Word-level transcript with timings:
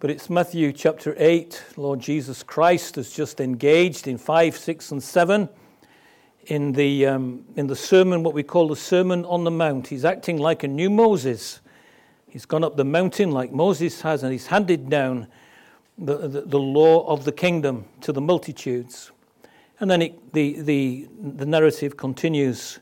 But 0.00 0.10
it's 0.10 0.30
Matthew 0.30 0.72
chapter 0.72 1.16
8. 1.18 1.60
Lord 1.76 1.98
Jesus 1.98 2.44
Christ 2.44 2.94
has 2.94 3.10
just 3.10 3.40
engaged 3.40 4.06
in 4.06 4.16
5, 4.16 4.56
6, 4.56 4.92
and 4.92 5.02
7 5.02 5.48
in 6.46 6.70
the, 6.70 7.06
um, 7.06 7.44
in 7.56 7.66
the 7.66 7.74
sermon, 7.74 8.22
what 8.22 8.32
we 8.32 8.44
call 8.44 8.68
the 8.68 8.76
Sermon 8.76 9.24
on 9.24 9.42
the 9.42 9.50
Mount. 9.50 9.88
He's 9.88 10.04
acting 10.04 10.38
like 10.38 10.62
a 10.62 10.68
new 10.68 10.88
Moses. 10.88 11.58
He's 12.28 12.46
gone 12.46 12.62
up 12.62 12.76
the 12.76 12.84
mountain 12.84 13.32
like 13.32 13.50
Moses 13.50 14.00
has, 14.02 14.22
and 14.22 14.30
he's 14.30 14.46
handed 14.46 14.88
down 14.88 15.26
the, 15.98 16.28
the, 16.28 16.40
the 16.42 16.60
law 16.60 17.04
of 17.08 17.24
the 17.24 17.32
kingdom 17.32 17.84
to 18.02 18.12
the 18.12 18.20
multitudes. 18.20 19.10
And 19.80 19.90
then 19.90 20.00
it, 20.00 20.32
the, 20.32 20.60
the, 20.60 21.08
the 21.20 21.46
narrative 21.46 21.96
continues 21.96 22.78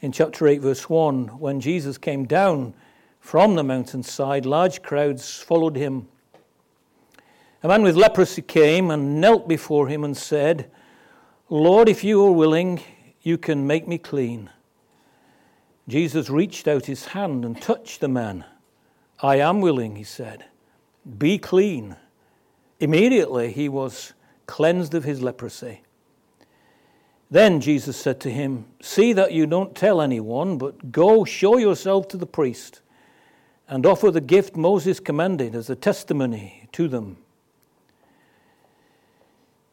in 0.00 0.12
chapter 0.12 0.48
8, 0.48 0.62
verse 0.62 0.88
1. 0.88 1.38
When 1.38 1.60
Jesus 1.60 1.98
came 1.98 2.24
down 2.24 2.72
from 3.20 3.54
the 3.54 3.62
mountainside, 3.62 4.46
large 4.46 4.80
crowds 4.80 5.38
followed 5.38 5.76
him. 5.76 6.08
A 7.62 7.68
man 7.68 7.82
with 7.82 7.96
leprosy 7.96 8.42
came 8.42 8.90
and 8.90 9.20
knelt 9.20 9.46
before 9.46 9.86
him 9.86 10.02
and 10.02 10.16
said, 10.16 10.68
Lord, 11.48 11.88
if 11.88 12.02
you 12.02 12.24
are 12.26 12.32
willing, 12.32 12.80
you 13.20 13.38
can 13.38 13.66
make 13.66 13.86
me 13.86 13.98
clean. 13.98 14.50
Jesus 15.86 16.28
reached 16.28 16.66
out 16.66 16.86
his 16.86 17.06
hand 17.06 17.44
and 17.44 17.60
touched 17.60 18.00
the 18.00 18.08
man. 18.08 18.44
I 19.20 19.36
am 19.36 19.60
willing, 19.60 19.94
he 19.94 20.02
said. 20.02 20.46
Be 21.18 21.38
clean. 21.38 21.96
Immediately 22.80 23.52
he 23.52 23.68
was 23.68 24.12
cleansed 24.46 24.94
of 24.94 25.04
his 25.04 25.22
leprosy. 25.22 25.82
Then 27.30 27.60
Jesus 27.60 27.96
said 27.96 28.20
to 28.20 28.30
him, 28.30 28.66
See 28.80 29.12
that 29.12 29.32
you 29.32 29.46
don't 29.46 29.76
tell 29.76 30.00
anyone, 30.00 30.58
but 30.58 30.90
go 30.90 31.24
show 31.24 31.58
yourself 31.58 32.08
to 32.08 32.16
the 32.16 32.26
priest 32.26 32.80
and 33.68 33.86
offer 33.86 34.10
the 34.10 34.20
gift 34.20 34.56
Moses 34.56 34.98
commanded 34.98 35.54
as 35.54 35.70
a 35.70 35.76
testimony 35.76 36.68
to 36.72 36.88
them. 36.88 37.18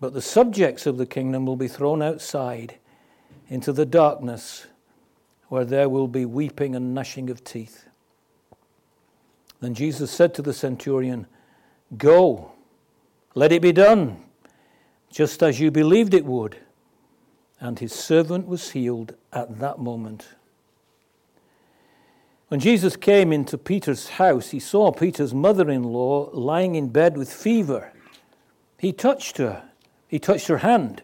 But 0.00 0.12
the 0.12 0.22
subjects 0.22 0.86
of 0.86 0.98
the 0.98 1.06
kingdom 1.06 1.46
will 1.46 1.56
be 1.56 1.68
thrown 1.68 2.02
outside 2.02 2.76
into 3.48 3.72
the 3.72 3.86
darkness 3.86 4.66
where 5.48 5.64
there 5.64 5.88
will 5.88 6.08
be 6.08 6.24
weeping 6.24 6.74
and 6.74 6.94
gnashing 6.94 7.30
of 7.30 7.44
teeth. 7.44 7.86
Then 9.60 9.74
Jesus 9.74 10.10
said 10.10 10.34
to 10.34 10.42
the 10.42 10.52
centurion, 10.52 11.26
Go, 11.96 12.52
let 13.34 13.52
it 13.52 13.62
be 13.62 13.72
done, 13.72 14.22
just 15.10 15.42
as 15.42 15.60
you 15.60 15.70
believed 15.70 16.14
it 16.14 16.24
would. 16.24 16.58
And 17.60 17.78
his 17.78 17.92
servant 17.92 18.46
was 18.46 18.72
healed 18.72 19.14
at 19.32 19.60
that 19.60 19.78
moment. 19.78 20.28
When 22.48 22.60
Jesus 22.60 22.96
came 22.96 23.32
into 23.32 23.58
Peter's 23.58 24.08
house, 24.10 24.50
he 24.50 24.60
saw 24.60 24.92
Peter's 24.92 25.34
mother 25.34 25.70
in 25.70 25.82
law 25.82 26.30
lying 26.32 26.74
in 26.74 26.88
bed 26.88 27.16
with 27.16 27.32
fever. 27.32 27.92
He 28.78 28.92
touched 28.92 29.38
her, 29.38 29.64
he 30.08 30.18
touched 30.18 30.48
her 30.48 30.58
hand, 30.58 31.02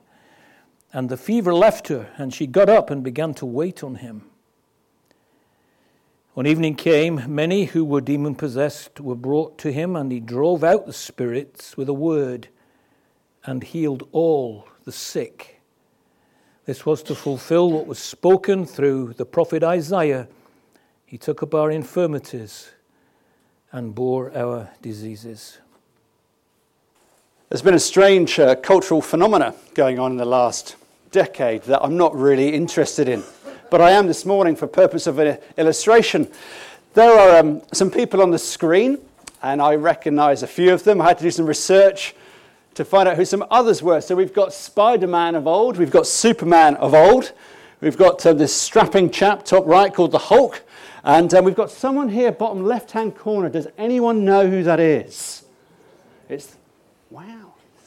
and 0.93 1.09
the 1.09 1.17
fever 1.17 1.55
left 1.55 1.89
her, 1.89 2.11
and 2.17 2.33
she 2.33 2.47
got 2.47 2.69
up 2.69 2.91
and 2.91 3.03
began 3.03 3.35
to 3.35 3.47
wait 3.47 3.83
on 3.83 3.97
him. 3.97 4.27
When 6.35 6.47
evening 6.47 6.77
came, 6.77 7.35
many 7.35 7.67
who 7.67 7.85
were 7.85 8.01
demon 8.01 8.35
possessed 8.35 9.01
were 9.01 9.15
brought 9.15 9.59
to 9.59 9.73
him, 9.73 9.97
and 9.97 10.11
he 10.11 10.21
drove 10.21 10.65
out 10.65 10.87
the 10.87 10.93
spirits 10.93 11.77
with 11.77 11.89
a 11.89 11.95
word 11.95 12.49
and 13.45 13.63
healed 13.63 14.09
all 14.13 14.67
the 14.85 14.93
sick. 14.93 15.61
This 16.65 16.87
was 16.87 17.03
to 17.05 17.15
fulfill 17.15 17.73
what 17.73 17.87
was 17.87 17.99
spoken 17.99 18.65
through 18.65 19.15
the 19.15 19.27
prophet 19.27 19.65
Isaiah. 19.65 20.29
He 21.05 21.19
took 21.19 21.43
up 21.43 21.55
our 21.55 21.71
infirmities 21.71 22.71
and 23.73 23.95
bore 23.95 24.35
our 24.37 24.71
diseases. 24.81 25.59
There's 27.53 27.61
been 27.61 27.75
a 27.75 27.79
strange 27.79 28.39
uh, 28.39 28.55
cultural 28.55 29.03
phenomena 29.03 29.55
going 29.75 29.99
on 29.99 30.13
in 30.13 30.17
the 30.17 30.25
last 30.25 30.77
decade 31.11 31.65
that 31.65 31.85
I'm 31.85 31.99
not 31.99 32.17
really 32.17 32.49
interested 32.55 33.11
in 33.11 33.23
but 33.73 33.81
I 33.81 33.93
am 33.93 34.07
this 34.07 34.27
morning 34.27 34.55
for 34.55 34.67
purpose 34.67 35.07
of 35.07 35.19
an 35.19 35.39
illustration. 35.57 36.31
There 36.93 37.11
are 37.11 37.39
um, 37.39 37.63
some 37.73 37.91
people 37.91 38.21
on 38.21 38.31
the 38.31 38.39
screen, 38.39 38.99
and 39.43 39.63
I 39.63 39.77
recognize 39.77 40.43
a 40.43 40.47
few 40.47 40.75
of 40.75 40.85
them. 40.85 41.01
I 41.01 41.07
had 41.09 41.17
to 41.17 41.25
do 41.25 41.31
some 41.31 41.47
research 41.47 42.15
to 42.75 42.85
find 42.85 43.09
out 43.09 43.17
who 43.17 43.25
some 43.25 43.47
others 43.51 43.83
were. 43.83 44.03
So 44.03 44.15
we've 44.15 44.35
got 44.35 44.53
Spider 44.53 45.07
Man 45.07 45.35
of 45.35 45.47
old, 45.47 45.79
we've 45.79 45.91
got 45.91 46.07
Superman 46.07 46.77
of 46.77 46.93
old, 46.93 47.33
we've 47.81 47.97
got 47.97 48.27
uh, 48.27 48.35
this 48.35 48.55
strapping 48.55 49.09
chap 49.09 49.43
top 49.47 49.65
right 49.67 49.93
called 49.93 50.13
the 50.13 50.19
Hulk, 50.19 50.63
and 51.03 51.33
um, 51.33 51.43
we've 51.43 51.57
got 51.57 51.71
someone 51.71 52.11
here, 52.11 52.31
bottom 52.31 52.67
left 52.67 52.91
hand 52.91 53.17
corner. 53.17 53.49
Does 53.49 53.69
anyone 53.79 54.23
know 54.23 54.47
who 54.47 54.63
that 54.65 54.81
is? 54.81 55.45
It's, 56.29 56.57
wow, 57.09 57.42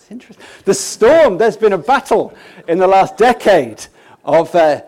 it's 0.05 0.11
interesting. 0.11 0.45
The 0.65 0.73
Storm, 0.75 1.39
there's 1.39 1.57
been 1.57 1.73
a 1.73 1.79
battle 1.79 2.35
in 2.67 2.77
the 2.77 2.87
last 2.87 3.17
decade 3.17 3.85
of. 4.23 4.53
Uh, 4.53 4.81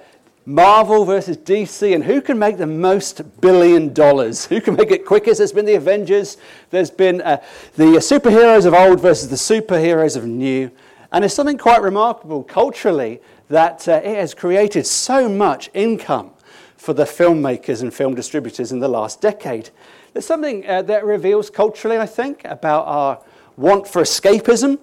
Marvel 0.50 1.04
versus 1.04 1.36
DC, 1.36 1.94
and 1.94 2.02
who 2.02 2.22
can 2.22 2.40
make 2.40 2.56
the 2.56 2.66
most 2.66 3.42
billion 3.42 3.94
dollars? 3.94 4.46
Who 4.46 4.62
can 4.62 4.78
make 4.78 4.92
it 4.92 5.06
quickest? 5.06 5.40
There's 5.40 5.52
been 5.52 5.66
the 5.66 5.76
Avengers, 5.76 6.38
there's 6.70 6.90
been 6.90 7.20
uh, 7.20 7.44
the 7.76 7.98
superheroes 7.98 8.66
of 8.66 8.74
old 8.74 9.02
versus 9.02 9.28
the 9.28 9.36
superheroes 9.36 10.16
of 10.16 10.26
new. 10.26 10.72
And 11.12 11.26
it's 11.26 11.34
something 11.34 11.58
quite 11.58 11.82
remarkable 11.82 12.44
culturally 12.44 13.20
that 13.50 13.90
uh, 13.90 14.00
it 14.02 14.16
has 14.16 14.34
created 14.34 14.88
so 14.88 15.28
much 15.28 15.70
income 15.74 16.32
for 16.78 16.94
the 16.94 17.04
filmmakers 17.04 17.82
and 17.82 17.94
film 17.94 18.16
distributors 18.16 18.72
in 18.72 18.80
the 18.80 18.88
last 18.88 19.20
decade. 19.20 19.70
There's 20.14 20.26
something 20.26 20.66
uh, 20.66 20.84
that 20.84 21.04
reveals 21.04 21.50
culturally, 21.50 21.98
I 21.98 22.06
think, 22.06 22.46
about 22.46 22.88
our 22.88 23.20
want 23.58 23.88
for 23.88 24.02
escapism, 24.02 24.80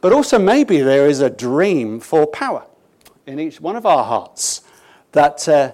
but 0.00 0.12
also 0.12 0.38
maybe 0.38 0.80
there 0.80 1.08
is 1.08 1.20
a 1.20 1.30
dream 1.30 1.98
for 1.98 2.26
power 2.26 2.64
in 3.26 3.40
each 3.40 3.60
one 3.60 3.76
of 3.76 3.86
our 3.86 4.04
hearts 4.04 4.62
that 5.12 5.48
uh, 5.48 5.72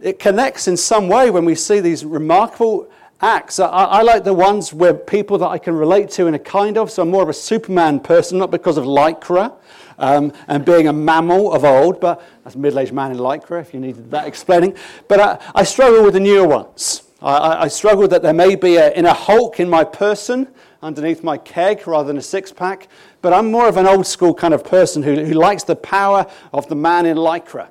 it 0.00 0.18
connects 0.18 0.68
in 0.68 0.76
some 0.76 1.08
way 1.08 1.30
when 1.30 1.44
we 1.44 1.54
see 1.54 1.80
these 1.80 2.04
remarkable 2.04 2.88
acts. 3.20 3.58
I, 3.58 3.66
I, 3.66 4.02
like 4.02 4.24
the 4.24 4.34
ones 4.34 4.72
where 4.72 4.92
people 4.92 5.38
that 5.38 5.46
I 5.46 5.58
can 5.58 5.74
relate 5.74 6.10
to 6.10 6.26
in 6.26 6.34
a 6.34 6.38
kind 6.38 6.76
of, 6.76 6.90
so 6.90 7.02
I'm 7.02 7.10
more 7.10 7.22
of 7.22 7.28
a 7.28 7.34
Superman 7.34 8.00
person, 8.00 8.38
not 8.38 8.50
because 8.50 8.76
of 8.76 8.84
Lycra 8.84 9.54
um, 9.98 10.32
and 10.48 10.64
being 10.64 10.88
a 10.88 10.92
MAMIL 10.92 11.54
of 11.54 11.64
old, 11.64 12.00
but 12.00 12.22
that's 12.44 12.56
a 12.56 12.58
middle 12.58 12.80
aged 12.80 12.92
man 12.92 13.12
in 13.12 13.16
Lycra 13.16 13.60
if 13.60 13.72
you 13.72 13.80
needed 13.80 14.10
that 14.10 14.26
explaining. 14.26 14.76
But 15.08 15.20
I, 15.20 15.38
I 15.54 15.64
struggle 15.64 16.04
with 16.04 16.14
the 16.14 16.20
newer 16.20 16.46
ones. 16.46 17.02
I, 17.22 17.64
I 17.64 17.68
struggle 17.68 18.06
that 18.08 18.22
there 18.22 18.34
may 18.34 18.54
be 18.54 18.76
a, 18.76 18.92
in 18.92 19.06
a 19.06 19.14
Hulk 19.14 19.60
in 19.60 19.70
my 19.70 19.84
person 19.84 20.48
underneath 20.86 21.24
my 21.24 21.36
keg 21.36 21.86
rather 21.86 22.06
than 22.06 22.16
a 22.16 22.22
six 22.22 22.52
pack, 22.52 22.88
but 23.20 23.32
I'm 23.32 23.50
more 23.50 23.68
of 23.68 23.76
an 23.76 23.86
old 23.86 24.06
school 24.06 24.32
kind 24.32 24.54
of 24.54 24.64
person 24.64 25.02
who, 25.02 25.24
who 25.24 25.34
likes 25.34 25.64
the 25.64 25.76
power 25.76 26.26
of 26.52 26.68
the 26.68 26.76
man 26.76 27.06
in 27.06 27.16
Lycra. 27.16 27.68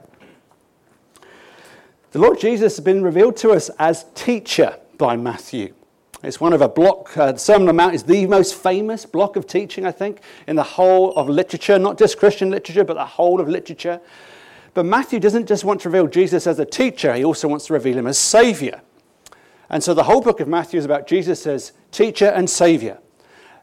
The 2.11 2.19
Lord 2.19 2.39
Jesus 2.39 2.75
has 2.75 2.83
been 2.83 3.03
revealed 3.03 3.37
to 3.37 3.51
us 3.51 3.69
as 3.79 4.05
teacher 4.15 4.77
by 4.97 5.15
Matthew. 5.15 5.73
It's 6.23 6.41
one 6.41 6.53
of 6.53 6.61
a 6.61 6.67
block, 6.67 7.15
uh, 7.17 7.33
the 7.33 7.39
Sermon 7.39 7.63
on 7.63 7.67
the 7.67 7.73
Mount 7.73 7.93
is 7.93 8.03
the 8.03 8.25
most 8.25 8.55
famous 8.55 9.05
block 9.05 9.35
of 9.35 9.47
teaching, 9.47 9.85
I 9.85 9.91
think, 9.91 10.21
in 10.47 10.55
the 10.55 10.63
whole 10.63 11.13
of 11.15 11.29
literature, 11.29 11.77
not 11.79 11.97
just 11.97 12.17
Christian 12.17 12.49
literature, 12.49 12.83
but 12.83 12.95
the 12.95 13.05
whole 13.05 13.39
of 13.39 13.47
literature. 13.47 14.01
But 14.73 14.85
Matthew 14.85 15.19
doesn't 15.19 15.47
just 15.47 15.63
want 15.63 15.81
to 15.81 15.89
reveal 15.89 16.07
Jesus 16.07 16.47
as 16.47 16.59
a 16.59 16.65
teacher, 16.65 17.13
he 17.13 17.23
also 17.23 17.47
wants 17.47 17.67
to 17.67 17.73
reveal 17.73 17.97
him 17.97 18.07
as 18.07 18.17
Savior. 18.17 18.81
And 19.69 19.83
so 19.83 19.93
the 19.93 20.03
whole 20.03 20.21
book 20.21 20.39
of 20.39 20.47
Matthew 20.47 20.77
is 20.77 20.85
about 20.85 21.07
Jesus 21.07 21.47
as 21.47 21.71
teacher 21.91 22.27
and 22.27 22.49
Savior. 22.49 22.99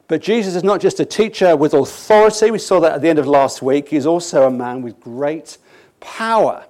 But 0.09 0.21
Jesus 0.21 0.55
is 0.55 0.65
not 0.65 0.81
just 0.81 1.01
a 1.01 1.05
teacher 1.05 1.57
with 1.57 1.75
authority. 1.75 2.51
We 2.51 2.59
saw 2.59 2.81
that 2.81 2.93
at 2.93 3.03
the 3.03 3.09
end 3.09 3.19
of 3.19 3.27
last 3.27 3.63
week. 3.63 3.89
He's 3.89 4.07
also 4.07 4.47
a 4.47 4.51
man 4.51 4.83
with 4.83 5.01
great 5.01 5.59
power 6.01 6.67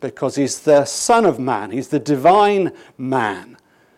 because 0.00 0.36
he's 0.36 0.60
the 0.60 0.84
Son 0.84 1.24
of 1.24 1.38
Man, 1.38 1.70
he's 1.70 1.88
the 1.88 1.98
divine 1.98 2.72
man. 2.98 3.56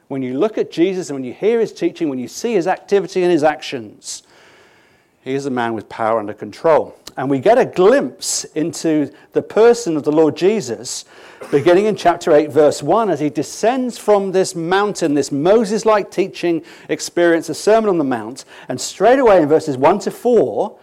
When 0.08 0.22
you 0.22 0.38
look 0.38 0.56
at 0.56 0.70
Jesus 0.70 1.10
and 1.10 1.16
when 1.16 1.24
you 1.24 1.34
hear 1.34 1.60
his 1.60 1.72
teaching, 1.72 2.08
when 2.08 2.18
you 2.18 2.28
see 2.28 2.54
his 2.54 2.66
activity 2.66 3.22
and 3.22 3.30
his 3.30 3.44
actions, 3.44 4.22
he 5.22 5.34
is 5.34 5.44
a 5.44 5.50
man 5.50 5.74
with 5.74 5.88
power 5.88 6.18
under 6.18 6.32
control. 6.32 6.97
And 7.18 7.28
we 7.28 7.40
get 7.40 7.58
a 7.58 7.64
glimpse 7.64 8.44
into 8.44 9.10
the 9.32 9.42
person 9.42 9.96
of 9.96 10.04
the 10.04 10.12
Lord 10.12 10.36
Jesus 10.36 11.04
beginning 11.50 11.86
in 11.86 11.96
chapter 11.96 12.32
8, 12.32 12.52
verse 12.52 12.80
1, 12.80 13.10
as 13.10 13.18
he 13.18 13.28
descends 13.28 13.98
from 13.98 14.30
this 14.30 14.54
mountain, 14.54 15.14
this 15.14 15.32
Moses 15.32 15.84
like 15.84 16.12
teaching 16.12 16.62
experience, 16.88 17.48
a 17.48 17.54
Sermon 17.54 17.90
on 17.90 17.98
the 17.98 18.04
Mount. 18.04 18.44
And 18.68 18.80
straight 18.80 19.18
away 19.18 19.42
in 19.42 19.48
verses 19.48 19.76
1 19.76 19.98
to 20.00 20.12
4, 20.12 20.78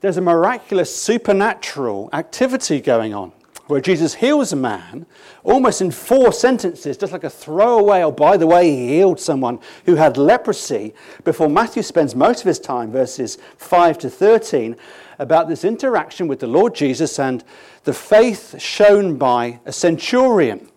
there's 0.00 0.16
a 0.16 0.22
miraculous 0.22 0.96
supernatural 0.96 2.08
activity 2.14 2.80
going 2.80 3.12
on 3.12 3.30
where 3.70 3.80
Jesus 3.80 4.14
heals 4.14 4.52
a 4.52 4.56
man 4.56 5.06
almost 5.44 5.80
in 5.80 5.90
four 5.90 6.32
sentences, 6.32 6.96
just 6.96 7.12
like 7.12 7.24
a 7.24 7.30
throwaway, 7.30 8.02
oh, 8.02 8.10
by 8.10 8.36
the 8.36 8.46
way, 8.46 8.68
he 8.68 8.88
healed 8.88 9.20
someone 9.20 9.60
who 9.86 9.94
had 9.94 10.16
leprosy, 10.16 10.92
before 11.22 11.48
Matthew 11.48 11.82
spends 11.82 12.14
most 12.14 12.40
of 12.40 12.46
his 12.46 12.58
time, 12.58 12.90
verses 12.90 13.38
5 13.58 13.98
to 13.98 14.10
13, 14.10 14.76
about 15.20 15.48
this 15.48 15.64
interaction 15.64 16.26
with 16.26 16.40
the 16.40 16.46
Lord 16.46 16.74
Jesus 16.74 17.18
and 17.18 17.44
the 17.84 17.92
faith 17.92 18.60
shown 18.60 19.18
by 19.18 19.60
a 19.66 19.72
centurion. 19.72 20.68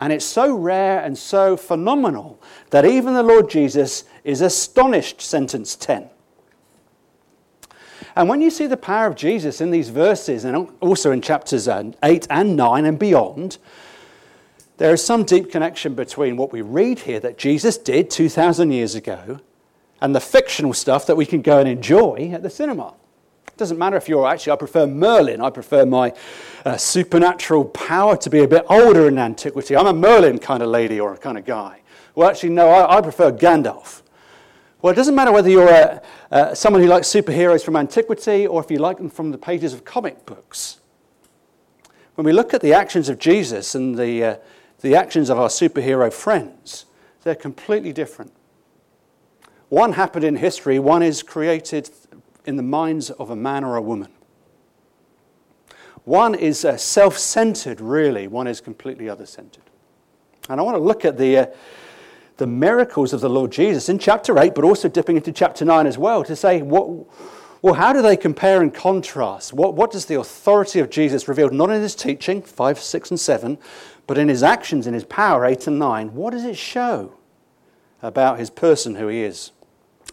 And 0.00 0.12
it's 0.12 0.24
so 0.24 0.54
rare 0.54 1.00
and 1.00 1.16
so 1.16 1.56
phenomenal 1.56 2.40
that 2.70 2.84
even 2.84 3.14
the 3.14 3.22
Lord 3.22 3.48
Jesus 3.48 4.04
is 4.22 4.42
astonished, 4.42 5.22
sentence 5.22 5.74
10. 5.76 6.10
And 8.14 8.28
when 8.28 8.42
you 8.42 8.50
see 8.50 8.66
the 8.66 8.76
power 8.76 9.06
of 9.06 9.16
Jesus 9.16 9.62
in 9.62 9.70
these 9.70 9.88
verses, 9.88 10.44
and 10.44 10.68
also 10.80 11.10
in 11.10 11.22
chapters 11.22 11.66
uh, 11.66 11.92
8 12.02 12.26
and 12.28 12.54
9 12.54 12.84
and 12.84 12.98
beyond, 12.98 13.56
there 14.76 14.92
is 14.92 15.02
some 15.02 15.24
deep 15.24 15.50
connection 15.50 15.94
between 15.94 16.36
what 16.36 16.52
we 16.52 16.60
read 16.60 16.98
here 16.98 17.20
that 17.20 17.38
Jesus 17.38 17.78
did 17.78 18.10
2,000 18.10 18.72
years 18.72 18.94
ago 18.94 19.38
and 20.02 20.14
the 20.14 20.20
fictional 20.20 20.74
stuff 20.74 21.06
that 21.06 21.16
we 21.16 21.24
can 21.24 21.40
go 21.40 21.60
and 21.60 21.68
enjoy 21.68 22.30
at 22.34 22.42
the 22.42 22.50
cinema. 22.50 22.92
It 23.48 23.56
doesn't 23.56 23.78
matter 23.78 23.96
if 23.96 24.08
you're 24.08 24.26
actually, 24.26 24.52
I 24.52 24.56
prefer 24.56 24.86
Merlin. 24.86 25.40
I 25.40 25.50
prefer 25.50 25.84
my 25.84 26.14
uh, 26.64 26.76
supernatural 26.76 27.66
power 27.66 28.16
to 28.16 28.30
be 28.30 28.40
a 28.40 28.48
bit 28.48 28.64
older 28.68 29.08
in 29.08 29.18
antiquity. 29.18 29.76
I'm 29.76 29.86
a 29.86 29.92
Merlin 29.92 30.38
kind 30.38 30.62
of 30.62 30.70
lady 30.70 30.98
or 30.98 31.12
a 31.12 31.18
kind 31.18 31.36
of 31.36 31.44
guy. 31.44 31.80
Well, 32.14 32.28
actually, 32.28 32.50
no, 32.50 32.68
I, 32.68 32.98
I 32.98 33.00
prefer 33.00 33.32
Gandalf. 33.32 34.02
Well, 34.80 34.92
it 34.92 34.96
doesn't 34.96 35.14
matter 35.14 35.30
whether 35.30 35.48
you're 35.48 35.68
a, 35.68 36.02
uh, 36.32 36.54
someone 36.54 36.82
who 36.82 36.88
likes 36.88 37.06
superheroes 37.08 37.64
from 37.64 37.76
antiquity 37.76 38.46
or 38.46 38.62
if 38.62 38.70
you 38.70 38.78
like 38.78 38.96
them 38.96 39.10
from 39.10 39.30
the 39.30 39.38
pages 39.38 39.72
of 39.72 39.84
comic 39.84 40.26
books. 40.26 40.80
When 42.14 42.24
we 42.24 42.32
look 42.32 42.52
at 42.52 42.62
the 42.62 42.74
actions 42.74 43.08
of 43.08 43.18
Jesus 43.18 43.74
and 43.74 43.96
the, 43.96 44.24
uh, 44.24 44.36
the 44.80 44.96
actions 44.96 45.30
of 45.30 45.38
our 45.38 45.48
superhero 45.48 46.12
friends, 46.12 46.86
they're 47.22 47.34
completely 47.34 47.92
different. 47.92 48.32
One 49.68 49.92
happened 49.92 50.24
in 50.24 50.36
history, 50.36 50.78
one 50.78 51.02
is 51.02 51.22
created 51.22 51.88
in 52.44 52.56
the 52.56 52.62
minds 52.62 53.10
of 53.10 53.30
a 53.30 53.36
man 53.36 53.64
or 53.64 53.76
a 53.76 53.82
woman. 53.82 54.10
One 56.04 56.34
is 56.34 56.64
uh, 56.64 56.76
self 56.76 57.16
centered, 57.16 57.80
really, 57.80 58.26
one 58.26 58.46
is 58.46 58.60
completely 58.60 59.08
other 59.08 59.26
centered. 59.26 59.62
And 60.48 60.58
I 60.58 60.64
want 60.64 60.76
to 60.76 60.82
look 60.82 61.04
at 61.04 61.16
the, 61.16 61.38
uh, 61.38 61.46
the 62.38 62.46
miracles 62.46 63.12
of 63.12 63.20
the 63.20 63.30
Lord 63.30 63.52
Jesus 63.52 63.88
in 63.88 63.98
chapter 63.98 64.38
8, 64.38 64.54
but 64.54 64.64
also 64.64 64.88
dipping 64.88 65.16
into 65.16 65.30
chapter 65.30 65.64
9 65.64 65.86
as 65.86 65.98
well, 65.98 66.24
to 66.24 66.34
say, 66.34 66.62
what, 66.62 67.06
well, 67.62 67.74
how 67.74 67.92
do 67.92 68.02
they 68.02 68.16
compare 68.16 68.60
and 68.60 68.74
contrast? 68.74 69.52
What, 69.52 69.74
what 69.74 69.92
does 69.92 70.06
the 70.06 70.18
authority 70.18 70.80
of 70.80 70.90
Jesus 70.90 71.28
revealed 71.28 71.52
not 71.52 71.70
in 71.70 71.80
his 71.80 71.94
teaching, 71.94 72.42
5, 72.42 72.80
6, 72.80 73.10
and 73.10 73.20
7, 73.20 73.58
but 74.08 74.18
in 74.18 74.28
his 74.28 74.42
actions, 74.42 74.88
in 74.88 74.94
his 74.94 75.04
power, 75.04 75.46
8 75.46 75.68
and 75.68 75.78
9? 75.78 76.14
What 76.14 76.32
does 76.32 76.44
it 76.44 76.56
show 76.56 77.14
about 78.02 78.40
his 78.40 78.50
person, 78.50 78.96
who 78.96 79.06
he 79.06 79.22
is? 79.22 79.52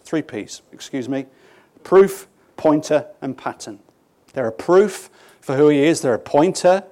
Three 0.04 0.22
P's, 0.22 0.62
excuse 0.72 1.10
me 1.10 1.26
proof, 1.84 2.28
pointer, 2.58 3.08
and 3.22 3.38
pattern. 3.38 3.80
They're 4.34 4.48
a 4.48 4.52
proof 4.52 5.10
for 5.42 5.56
who 5.56 5.70
he 5.70 5.84
is, 5.84 6.02
they're 6.02 6.14
a 6.14 6.20
pointer 6.20 6.84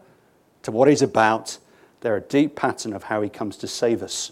to 0.64 0.72
what 0.72 0.88
he's 0.88 1.02
about, 1.02 1.58
they're 2.02 2.18
a 2.18 2.22
deep 2.22 2.56
pattern 2.56 2.94
of 2.94 3.04
how 3.04 3.22
he 3.22 3.30
comes 3.30 3.58
to 3.58 3.68
save 3.68 4.02
us. 4.02 4.32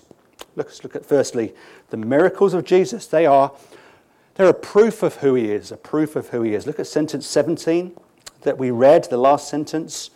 Let's 0.56 0.84
look 0.84 0.96
at 0.96 1.06
firstly 1.06 1.54
the 1.90 1.98
miracles 1.98 2.54
of 2.54 2.64
Jesus. 2.64 3.08
They 3.08 3.26
are 3.26 3.52
they're 4.36 4.50
a 4.50 4.54
proof 4.54 5.02
of 5.02 5.16
who 5.16 5.34
he 5.36 5.50
is, 5.52 5.72
a 5.72 5.78
proof 5.78 6.16
of 6.16 6.30
who 6.30 6.42
he 6.42 6.54
is. 6.54 6.68
Look 6.68 6.80
at 6.80 6.88
sentence 6.88 7.26
17 7.26 7.96
that 8.42 8.58
we 8.58 8.70
read, 8.70 9.06
the 9.06 9.18
last 9.18 9.48
sentence. 9.48 10.10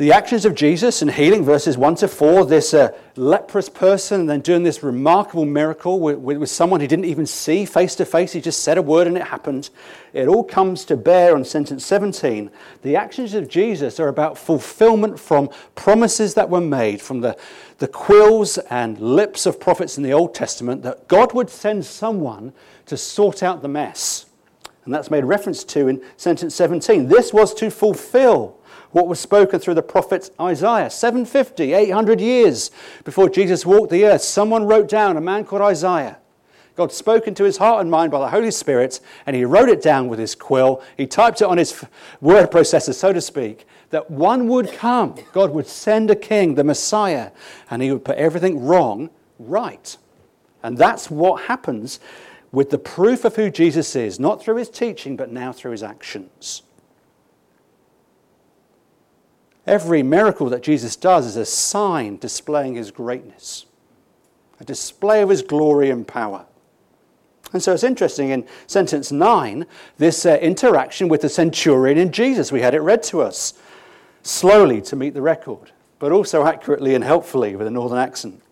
The 0.00 0.12
actions 0.12 0.46
of 0.46 0.54
Jesus 0.54 1.02
in 1.02 1.08
healing, 1.08 1.44
verses 1.44 1.76
1 1.76 1.96
to 1.96 2.08
4, 2.08 2.46
this 2.46 2.72
uh, 2.72 2.88
leprous 3.16 3.68
person, 3.68 4.20
and 4.20 4.30
then 4.30 4.40
doing 4.40 4.62
this 4.62 4.82
remarkable 4.82 5.44
miracle 5.44 6.00
with, 6.00 6.16
with, 6.16 6.38
with 6.38 6.48
someone 6.48 6.80
he 6.80 6.86
didn't 6.86 7.04
even 7.04 7.26
see 7.26 7.66
face 7.66 7.94
to 7.96 8.06
face. 8.06 8.32
He 8.32 8.40
just 8.40 8.62
said 8.62 8.78
a 8.78 8.82
word 8.82 9.06
and 9.06 9.18
it 9.18 9.24
happened. 9.24 9.68
It 10.14 10.26
all 10.26 10.42
comes 10.42 10.86
to 10.86 10.96
bear 10.96 11.34
on 11.34 11.44
sentence 11.44 11.84
17. 11.84 12.50
The 12.80 12.96
actions 12.96 13.34
of 13.34 13.46
Jesus 13.46 14.00
are 14.00 14.08
about 14.08 14.38
fulfillment 14.38 15.20
from 15.20 15.50
promises 15.74 16.32
that 16.32 16.48
were 16.48 16.62
made 16.62 17.02
from 17.02 17.20
the, 17.20 17.36
the 17.76 17.86
quills 17.86 18.56
and 18.56 18.98
lips 18.98 19.44
of 19.44 19.60
prophets 19.60 19.98
in 19.98 20.02
the 20.02 20.14
Old 20.14 20.34
Testament 20.34 20.82
that 20.82 21.08
God 21.08 21.34
would 21.34 21.50
send 21.50 21.84
someone 21.84 22.54
to 22.86 22.96
sort 22.96 23.42
out 23.42 23.60
the 23.60 23.68
mess. 23.68 24.24
And 24.86 24.94
that's 24.94 25.10
made 25.10 25.24
reference 25.24 25.62
to 25.64 25.88
in 25.88 26.02
sentence 26.16 26.54
17. 26.54 27.06
This 27.06 27.34
was 27.34 27.52
to 27.52 27.70
fulfill 27.70 28.59
what 28.92 29.06
was 29.06 29.20
spoken 29.20 29.60
through 29.60 29.74
the 29.74 29.82
prophet 29.82 30.30
Isaiah. 30.40 30.90
750, 30.90 31.72
800 31.72 32.20
years 32.20 32.70
before 33.04 33.28
Jesus 33.28 33.64
walked 33.64 33.90
the 33.90 34.04
earth, 34.04 34.22
someone 34.22 34.66
wrote 34.66 34.88
down, 34.88 35.16
a 35.16 35.20
man 35.20 35.44
called 35.44 35.62
Isaiah. 35.62 36.18
God 36.76 36.92
spoke 36.92 37.26
into 37.26 37.44
his 37.44 37.58
heart 37.58 37.82
and 37.82 37.90
mind 37.90 38.10
by 38.10 38.20
the 38.20 38.30
Holy 38.30 38.50
Spirit, 38.50 39.00
and 39.26 39.36
he 39.36 39.44
wrote 39.44 39.68
it 39.68 39.82
down 39.82 40.08
with 40.08 40.18
his 40.18 40.34
quill. 40.34 40.82
He 40.96 41.06
typed 41.06 41.42
it 41.42 41.46
on 41.46 41.58
his 41.58 41.84
word 42.20 42.50
processor, 42.50 42.94
so 42.94 43.12
to 43.12 43.20
speak, 43.20 43.66
that 43.90 44.10
one 44.10 44.48
would 44.48 44.72
come. 44.72 45.14
God 45.32 45.50
would 45.50 45.66
send 45.66 46.10
a 46.10 46.16
king, 46.16 46.54
the 46.54 46.64
Messiah, 46.64 47.32
and 47.70 47.82
he 47.82 47.92
would 47.92 48.04
put 48.04 48.16
everything 48.16 48.64
wrong 48.64 49.10
right. 49.38 49.96
And 50.62 50.78
that's 50.78 51.10
what 51.10 51.44
happens 51.44 52.00
with 52.52 52.70
the 52.70 52.78
proof 52.78 53.24
of 53.24 53.36
who 53.36 53.50
Jesus 53.50 53.94
is, 53.94 54.18
not 54.18 54.42
through 54.42 54.56
his 54.56 54.70
teaching, 54.70 55.16
but 55.16 55.30
now 55.30 55.52
through 55.52 55.72
his 55.72 55.82
actions. 55.82 56.62
Every 59.66 60.02
miracle 60.02 60.48
that 60.48 60.62
Jesus 60.62 60.96
does 60.96 61.26
is 61.26 61.36
a 61.36 61.44
sign 61.44 62.16
displaying 62.16 62.74
his 62.74 62.90
greatness, 62.90 63.66
a 64.58 64.64
display 64.64 65.22
of 65.22 65.28
his 65.28 65.42
glory 65.42 65.90
and 65.90 66.06
power. 66.06 66.46
And 67.52 67.62
so 67.62 67.72
it's 67.72 67.84
interesting 67.84 68.30
in 68.30 68.46
sentence 68.66 69.10
9, 69.10 69.66
this 69.98 70.24
uh, 70.24 70.38
interaction 70.40 71.08
with 71.08 71.22
the 71.22 71.28
centurion 71.28 71.98
in 71.98 72.12
Jesus. 72.12 72.52
We 72.52 72.60
had 72.60 72.74
it 72.74 72.80
read 72.80 73.02
to 73.04 73.22
us 73.22 73.54
slowly 74.22 74.80
to 74.82 74.96
meet 74.96 75.14
the 75.14 75.22
record, 75.22 75.72
but 75.98 76.12
also 76.12 76.44
accurately 76.44 76.94
and 76.94 77.02
helpfully 77.02 77.56
with 77.56 77.66
a 77.66 77.70
northern 77.70 77.98
accent. 77.98 78.42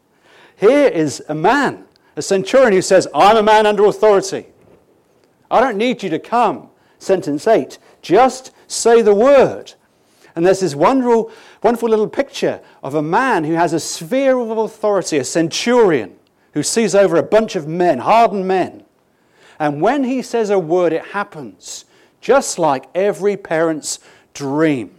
Here 0.57 0.88
is 0.88 1.23
a 1.29 1.35
man, 1.35 1.85
a 2.17 2.23
centurion 2.23 2.73
who 2.73 2.83
says, 2.83 3.07
I'm 3.15 3.37
a 3.37 3.43
man 3.43 3.67
under 3.67 3.85
authority. 3.85 4.47
I 5.50 5.61
don't 5.61 5.77
need 5.77 6.03
you 6.03 6.11
to 6.11 6.19
come. 6.19 6.71
Sentence 6.99 7.47
8, 7.47 7.79
just 8.03 8.50
say 8.67 9.03
the 9.03 9.15
word 9.15 9.75
and 10.38 10.47
there's 10.47 10.61
this 10.61 10.76
wonderful, 10.76 11.33
wonderful 11.64 11.88
little 11.88 12.07
picture 12.07 12.61
of 12.85 12.95
a 12.95 13.02
man 13.02 13.42
who 13.42 13.54
has 13.54 13.73
a 13.73 13.80
sphere 13.80 14.38
of 14.38 14.57
authority, 14.57 15.18
a 15.18 15.25
centurion, 15.25 16.14
who 16.52 16.62
sees 16.62 16.95
over 16.95 17.16
a 17.16 17.25
bunch 17.25 17.57
of 17.57 17.66
men, 17.66 17.99
hardened 17.99 18.47
men. 18.47 18.85
And 19.59 19.83
when 19.83 20.04
he 20.04 20.23
says 20.23 20.50
a 20.50 20.59
word, 20.61 20.92
it 20.92 21.07
happens, 21.07 21.87
just 22.21 22.57
like 22.57 22.85
every 22.95 23.37
parent's 23.37 23.99
dream. 24.33 24.95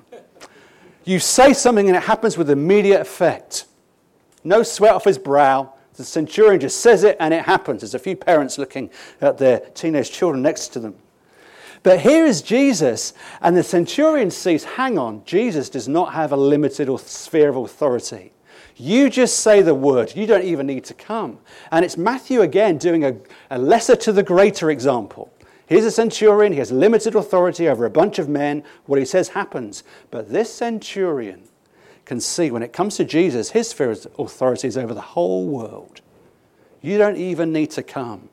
You 1.06 1.20
say 1.20 1.54
something 1.54 1.88
and 1.88 1.96
it 1.96 2.04
happens 2.04 2.38
with 2.38 2.50
immediate 2.50 3.00
effect. 3.00 3.64
No 4.44 4.62
sweat 4.62 4.94
off 4.94 5.06
his 5.06 5.18
brow. 5.18 5.74
The 5.94 6.04
centurion 6.04 6.60
just 6.60 6.82
says 6.82 7.06
it 7.06 7.16
and 7.18 7.34
it 7.34 7.46
happens. 7.46 7.80
There's 7.80 7.96
a 7.96 8.00
few 8.00 8.18
parents 8.18 8.58
looking 8.58 8.90
at 9.22 9.38
their 9.38 9.62
teenage 9.74 10.12
children 10.12 10.42
next 10.42 10.74
to 10.74 10.82
them. 10.82 10.96
But 11.84 12.02
here 12.02 12.26
is 12.26 12.42
Jesus, 12.42 13.14
and 13.42 13.56
the 13.56 13.64
centurion 13.64 14.32
sees 14.32 14.64
hang 14.64 14.98
on, 14.98 15.24
Jesus 15.26 15.70
does 15.70 15.88
not 15.88 16.14
have 16.14 16.32
a 16.32 16.38
limited 16.38 16.96
sphere 17.00 17.50
of 17.50 17.56
authority. 17.56 18.34
You 18.76 19.10
just 19.10 19.40
say 19.40 19.62
the 19.62 19.76
word, 19.76 20.16
you 20.16 20.26
don't 20.26 20.46
even 20.46 20.68
need 20.68 20.86
to 20.86 20.94
come. 20.94 21.40
And 21.72 21.84
it's 21.84 21.98
Matthew 21.98 22.42
again 22.42 22.78
doing 22.78 23.04
a, 23.04 23.16
a 23.50 23.58
lesser 23.58 23.96
to 23.98 24.12
the 24.12 24.24
greater 24.24 24.72
example. 24.72 25.32
Here's 25.68 25.86
a 25.86 25.92
centurion, 25.92 26.54
he 26.54 26.60
has 26.60 26.72
limited 26.72 27.14
authority 27.14 27.68
over 27.68 27.86
a 27.86 27.90
bunch 27.92 28.18
of 28.20 28.28
men. 28.28 28.64
What 28.86 28.98
he 28.98 29.06
says 29.06 29.30
happens. 29.30 29.84
But 30.10 30.30
this 30.30 30.52
centurion 30.52 31.44
can 32.06 32.20
see 32.20 32.50
when 32.50 32.64
it 32.64 32.74
comes 32.74 32.98
to 32.98 33.06
Jesus, 33.06 33.52
his 33.52 33.70
sphere 33.70 33.92
of 33.92 34.08
authority 34.18 34.68
is 34.68 34.78
over 34.78 34.96
the 34.96 35.02
whole 35.02 35.46
world. 35.46 36.02
You 36.82 36.98
don't 36.98 37.18
even 37.18 37.52
need 37.54 37.70
to 37.72 37.84
come. 37.84 38.30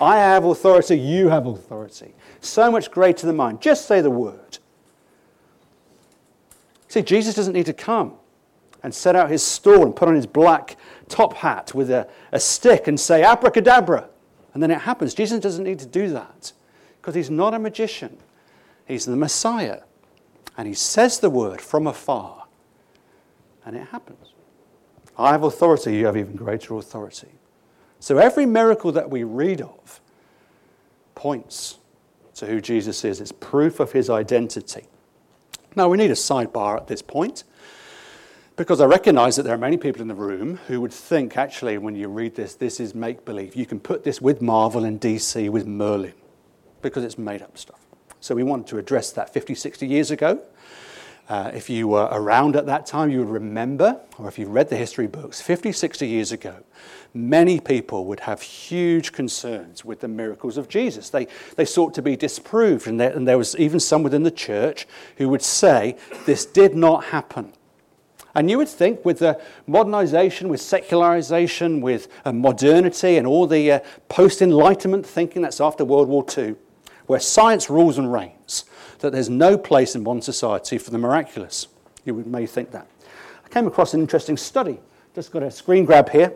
I 0.00 0.16
have 0.16 0.44
authority, 0.44 0.98
you 0.98 1.28
have 1.28 1.46
authority. 1.46 2.14
So 2.40 2.70
much 2.70 2.90
greater 2.90 3.26
than 3.26 3.36
mine. 3.36 3.58
Just 3.60 3.86
say 3.86 4.00
the 4.00 4.10
word. 4.10 4.58
See, 6.88 7.02
Jesus 7.02 7.34
doesn't 7.34 7.54
need 7.54 7.66
to 7.66 7.72
come 7.72 8.14
and 8.82 8.94
set 8.94 9.16
out 9.16 9.30
his 9.30 9.42
stall 9.42 9.82
and 9.82 9.96
put 9.96 10.08
on 10.08 10.14
his 10.14 10.26
black 10.26 10.76
top 11.08 11.34
hat 11.34 11.74
with 11.74 11.90
a, 11.90 12.08
a 12.32 12.38
stick 12.38 12.86
and 12.86 12.98
say, 13.00 13.22
abracadabra. 13.22 14.08
And 14.54 14.62
then 14.62 14.70
it 14.70 14.80
happens. 14.80 15.12
Jesus 15.14 15.40
doesn't 15.40 15.64
need 15.64 15.78
to 15.80 15.86
do 15.86 16.10
that 16.10 16.52
because 17.00 17.14
he's 17.14 17.30
not 17.30 17.54
a 17.54 17.58
magician, 17.58 18.16
he's 18.86 19.04
the 19.04 19.16
Messiah. 19.16 19.82
And 20.58 20.66
he 20.66 20.74
says 20.74 21.20
the 21.20 21.28
word 21.28 21.60
from 21.60 21.86
afar, 21.86 22.46
and 23.64 23.76
it 23.76 23.88
happens. 23.88 24.32
I 25.18 25.32
have 25.32 25.42
authority, 25.42 25.94
you 25.96 26.06
have 26.06 26.16
even 26.16 26.34
greater 26.34 26.74
authority. 26.76 27.28
So 28.00 28.18
every 28.18 28.46
miracle 28.46 28.92
that 28.92 29.10
we 29.10 29.24
read 29.24 29.60
of 29.60 30.00
points 31.14 31.78
to 32.36 32.46
who 32.46 32.60
Jesus 32.60 33.04
is. 33.04 33.20
It's 33.20 33.32
proof 33.32 33.80
of 33.80 33.92
his 33.92 34.08
identity. 34.08 34.84
Now, 35.74 35.88
we 35.88 35.96
need 35.96 36.10
a 36.10 36.14
sidebar 36.14 36.76
at 36.76 36.86
this 36.86 37.02
point 37.02 37.44
because 38.56 38.80
I 38.80 38.86
recognize 38.86 39.36
that 39.36 39.42
there 39.42 39.54
are 39.54 39.58
many 39.58 39.76
people 39.76 40.00
in 40.00 40.08
the 40.08 40.14
room 40.14 40.58
who 40.68 40.80
would 40.80 40.92
think, 40.92 41.36
actually, 41.36 41.76
when 41.78 41.96
you 41.96 42.08
read 42.08 42.36
this, 42.36 42.54
this 42.54 42.78
is 42.78 42.94
make 42.94 43.24
believe. 43.24 43.56
You 43.56 43.66
can 43.66 43.80
put 43.80 44.04
this 44.04 44.20
with 44.20 44.40
Marvel 44.40 44.84
and 44.84 45.00
DC, 45.00 45.50
with 45.50 45.66
Merlin, 45.66 46.14
because 46.80 47.04
it's 47.04 47.18
made 47.18 47.42
up 47.42 47.58
stuff. 47.58 47.80
So 48.20 48.34
we 48.34 48.42
wanted 48.42 48.66
to 48.68 48.78
address 48.78 49.12
that 49.12 49.32
50, 49.32 49.54
60 49.54 49.86
years 49.86 50.10
ago. 50.10 50.40
Uh, 51.28 51.50
if 51.52 51.68
you 51.68 51.88
were 51.88 52.08
around 52.12 52.54
at 52.54 52.66
that 52.66 52.86
time, 52.86 53.10
you 53.10 53.18
would 53.18 53.28
remember, 53.28 54.00
or 54.16 54.28
if 54.28 54.38
you 54.38 54.46
read 54.46 54.68
the 54.68 54.76
history 54.76 55.08
books, 55.08 55.40
50, 55.40 55.72
60 55.72 56.06
years 56.06 56.30
ago, 56.30 56.54
many 57.14 57.58
people 57.58 58.04
would 58.04 58.20
have 58.20 58.40
huge 58.42 59.10
concerns 59.10 59.84
with 59.84 60.00
the 60.00 60.08
miracles 60.08 60.56
of 60.56 60.68
Jesus. 60.68 61.10
They, 61.10 61.26
they 61.56 61.64
sought 61.64 61.94
to 61.94 62.02
be 62.02 62.14
disproved, 62.14 62.86
and 62.86 63.00
there, 63.00 63.12
and 63.12 63.26
there 63.26 63.38
was 63.38 63.56
even 63.56 63.80
some 63.80 64.04
within 64.04 64.22
the 64.22 64.30
church 64.30 64.86
who 65.16 65.28
would 65.28 65.42
say, 65.42 65.96
This 66.26 66.46
did 66.46 66.76
not 66.76 67.06
happen. 67.06 67.52
And 68.36 68.50
you 68.50 68.58
would 68.58 68.68
think 68.68 69.04
with 69.04 69.20
the 69.20 69.40
modernization, 69.66 70.48
with 70.48 70.60
secularization, 70.60 71.80
with 71.80 72.06
uh, 72.24 72.32
modernity, 72.32 73.16
and 73.16 73.26
all 73.26 73.46
the 73.46 73.72
uh, 73.72 73.78
post 74.08 74.42
Enlightenment 74.42 75.06
thinking 75.06 75.42
that's 75.42 75.60
after 75.60 75.84
World 75.84 76.06
War 76.06 76.24
II, 76.36 76.54
where 77.06 77.18
science 77.18 77.70
rules 77.70 77.96
and 77.96 78.12
reigns, 78.12 78.66
that 79.00 79.12
there's 79.12 79.30
no 79.30 79.58
place 79.58 79.94
in 79.94 80.04
one 80.04 80.22
society 80.22 80.78
for 80.78 80.90
the 80.90 80.98
miraculous. 80.98 81.68
You 82.04 82.14
may 82.14 82.46
think 82.46 82.70
that. 82.72 82.86
I 83.44 83.48
came 83.48 83.66
across 83.66 83.94
an 83.94 84.00
interesting 84.00 84.36
study. 84.36 84.78
Just 85.14 85.32
got 85.32 85.42
a 85.42 85.50
screen 85.50 85.84
grab 85.84 86.10
here 86.10 86.32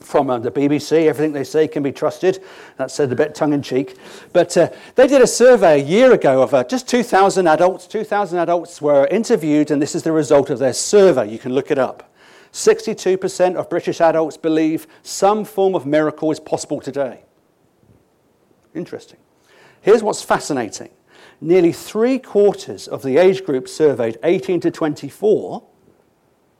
from 0.00 0.30
uh, 0.30 0.38
the 0.38 0.50
BBC. 0.50 1.06
Everything 1.06 1.32
they 1.32 1.44
say 1.44 1.68
can 1.68 1.82
be 1.82 1.92
trusted. 1.92 2.42
That's 2.76 2.94
said 2.94 3.12
a 3.12 3.16
bit 3.16 3.34
tongue 3.34 3.52
in 3.52 3.62
cheek. 3.62 3.96
But 4.32 4.56
uh, 4.56 4.70
they 4.94 5.06
did 5.06 5.22
a 5.22 5.26
survey 5.26 5.80
a 5.80 5.84
year 5.84 6.12
ago 6.12 6.42
of 6.42 6.54
uh, 6.54 6.64
just 6.64 6.88
2,000 6.88 7.46
adults. 7.46 7.86
2,000 7.86 8.38
adults 8.38 8.80
were 8.80 9.06
interviewed, 9.08 9.70
and 9.70 9.80
this 9.80 9.94
is 9.94 10.02
the 10.02 10.12
result 10.12 10.50
of 10.50 10.58
their 10.58 10.72
survey. 10.72 11.30
You 11.30 11.38
can 11.38 11.52
look 11.52 11.70
it 11.70 11.78
up. 11.78 12.12
62% 12.52 13.54
of 13.54 13.70
British 13.70 14.00
adults 14.00 14.36
believe 14.36 14.86
some 15.02 15.44
form 15.44 15.74
of 15.74 15.86
miracle 15.86 16.30
is 16.32 16.40
possible 16.40 16.80
today. 16.80 17.20
Interesting. 18.74 19.18
Here's 19.82 20.02
what's 20.02 20.22
fascinating 20.22 20.90
nearly 21.40 21.72
three 21.72 22.18
quarters 22.18 22.86
of 22.86 23.02
the 23.02 23.16
age 23.16 23.44
group 23.44 23.68
surveyed, 23.68 24.18
18 24.22 24.60
to 24.60 24.70
24, 24.70 25.62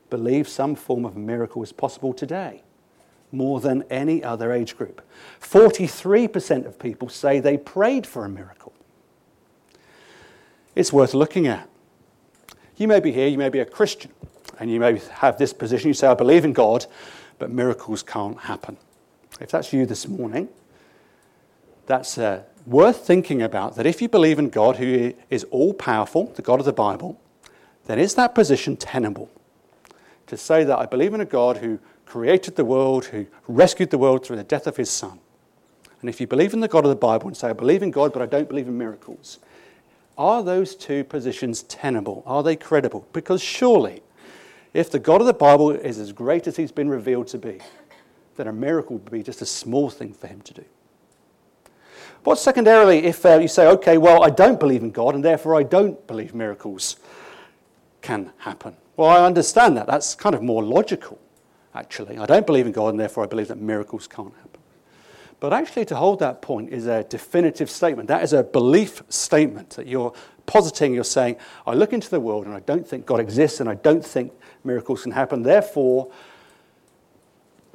believe 0.09 0.47
some 0.47 0.75
form 0.75 1.05
of 1.05 1.15
miracle 1.15 1.63
is 1.63 1.71
possible 1.71 2.13
today, 2.13 2.63
more 3.31 3.59
than 3.59 3.83
any 3.89 4.23
other 4.23 4.51
age 4.51 4.77
group. 4.77 5.01
43% 5.41 6.65
of 6.65 6.79
people 6.79 7.09
say 7.09 7.39
they 7.39 7.57
prayed 7.57 8.05
for 8.05 8.25
a 8.25 8.29
miracle. 8.29 8.73
It's 10.75 10.93
worth 10.93 11.13
looking 11.13 11.47
at. 11.47 11.67
You 12.77 12.87
may 12.87 12.99
be 12.99 13.11
here, 13.11 13.27
you 13.27 13.37
may 13.37 13.49
be 13.49 13.59
a 13.59 13.65
Christian, 13.65 14.11
and 14.59 14.71
you 14.71 14.79
may 14.79 14.99
have 15.11 15.37
this 15.37 15.53
position. 15.53 15.89
You 15.89 15.93
say, 15.93 16.07
I 16.07 16.13
believe 16.13 16.45
in 16.45 16.53
God, 16.53 16.85
but 17.37 17.51
miracles 17.51 18.03
can't 18.03 18.39
happen. 18.39 18.77
If 19.39 19.51
that's 19.51 19.73
you 19.73 19.85
this 19.85 20.07
morning, 20.07 20.49
that's 21.91 22.17
uh, 22.17 22.41
worth 22.65 23.05
thinking 23.05 23.41
about 23.41 23.75
that 23.75 23.85
if 23.85 24.01
you 24.01 24.07
believe 24.07 24.39
in 24.39 24.47
God, 24.47 24.77
who 24.77 25.13
is 25.29 25.43
all 25.51 25.73
powerful, 25.73 26.27
the 26.35 26.41
God 26.41 26.61
of 26.61 26.65
the 26.65 26.71
Bible, 26.71 27.19
then 27.85 27.99
is 27.99 28.15
that 28.15 28.33
position 28.33 28.77
tenable? 28.77 29.29
To 30.27 30.37
say 30.37 30.63
that 30.63 30.79
I 30.79 30.85
believe 30.85 31.13
in 31.13 31.19
a 31.19 31.25
God 31.25 31.57
who 31.57 31.79
created 32.05 32.55
the 32.55 32.63
world, 32.63 33.05
who 33.05 33.27
rescued 33.45 33.89
the 33.89 33.97
world 33.97 34.25
through 34.25 34.37
the 34.37 34.43
death 34.45 34.67
of 34.67 34.77
his 34.77 34.89
Son. 34.89 35.19
And 35.99 36.09
if 36.09 36.21
you 36.21 36.27
believe 36.27 36.53
in 36.53 36.61
the 36.61 36.69
God 36.69 36.85
of 36.85 36.89
the 36.89 36.95
Bible 36.95 37.27
and 37.27 37.35
say, 37.35 37.49
I 37.49 37.53
believe 37.53 37.83
in 37.83 37.91
God, 37.91 38.13
but 38.13 38.21
I 38.21 38.25
don't 38.25 38.47
believe 38.47 38.69
in 38.69 38.77
miracles, 38.77 39.39
are 40.17 40.41
those 40.41 40.77
two 40.77 41.03
positions 41.03 41.63
tenable? 41.63 42.23
Are 42.25 42.41
they 42.41 42.55
credible? 42.55 43.05
Because 43.11 43.41
surely, 43.41 44.01
if 44.73 44.89
the 44.89 44.99
God 44.99 45.19
of 45.19 45.27
the 45.27 45.33
Bible 45.33 45.71
is 45.71 45.99
as 45.99 46.13
great 46.13 46.47
as 46.47 46.55
he's 46.55 46.71
been 46.71 46.89
revealed 46.89 47.27
to 47.27 47.37
be, 47.37 47.59
then 48.37 48.47
a 48.47 48.53
miracle 48.53 48.95
would 48.95 49.11
be 49.11 49.23
just 49.23 49.41
a 49.41 49.45
small 49.45 49.89
thing 49.89 50.13
for 50.13 50.27
him 50.27 50.39
to 50.43 50.53
do. 50.53 50.63
But 52.23 52.35
secondarily, 52.35 53.05
if 53.05 53.25
uh, 53.25 53.39
you 53.39 53.47
say, 53.47 53.67
okay, 53.67 53.97
well, 53.97 54.23
I 54.23 54.29
don't 54.29 54.59
believe 54.59 54.83
in 54.83 54.91
God 54.91 55.15
and 55.15 55.23
therefore 55.23 55.55
I 55.55 55.63
don't 55.63 56.05
believe 56.05 56.35
miracles 56.35 56.97
can 58.01 58.31
happen. 58.37 58.75
Well, 58.95 59.09
I 59.09 59.25
understand 59.25 59.77
that. 59.77 59.87
That's 59.87 60.13
kind 60.13 60.35
of 60.35 60.43
more 60.43 60.63
logical, 60.63 61.19
actually. 61.73 62.17
I 62.17 62.25
don't 62.27 62.45
believe 62.45 62.67
in 62.67 62.71
God 62.71 62.89
and 62.89 62.99
therefore 62.99 63.23
I 63.23 63.27
believe 63.27 63.47
that 63.47 63.59
miracles 63.59 64.07
can't 64.07 64.33
happen. 64.35 64.61
But 65.39 65.53
actually, 65.53 65.85
to 65.85 65.95
hold 65.95 66.19
that 66.19 66.43
point 66.43 66.71
is 66.71 66.85
a 66.85 67.03
definitive 67.03 67.71
statement. 67.71 68.07
That 68.07 68.21
is 68.21 68.33
a 68.33 68.43
belief 68.43 69.01
statement 69.09 69.71
that 69.71 69.87
you're 69.87 70.13
positing. 70.45 70.93
You're 70.93 71.03
saying, 71.03 71.37
I 71.65 71.73
look 71.73 71.93
into 71.93 72.11
the 72.11 72.19
world 72.19 72.45
and 72.45 72.53
I 72.53 72.59
don't 72.59 72.87
think 72.87 73.07
God 73.07 73.19
exists 73.19 73.59
and 73.59 73.67
I 73.67 73.73
don't 73.73 74.05
think 74.05 74.31
miracles 74.63 75.01
can 75.01 75.13
happen. 75.13 75.41
Therefore, 75.41 76.11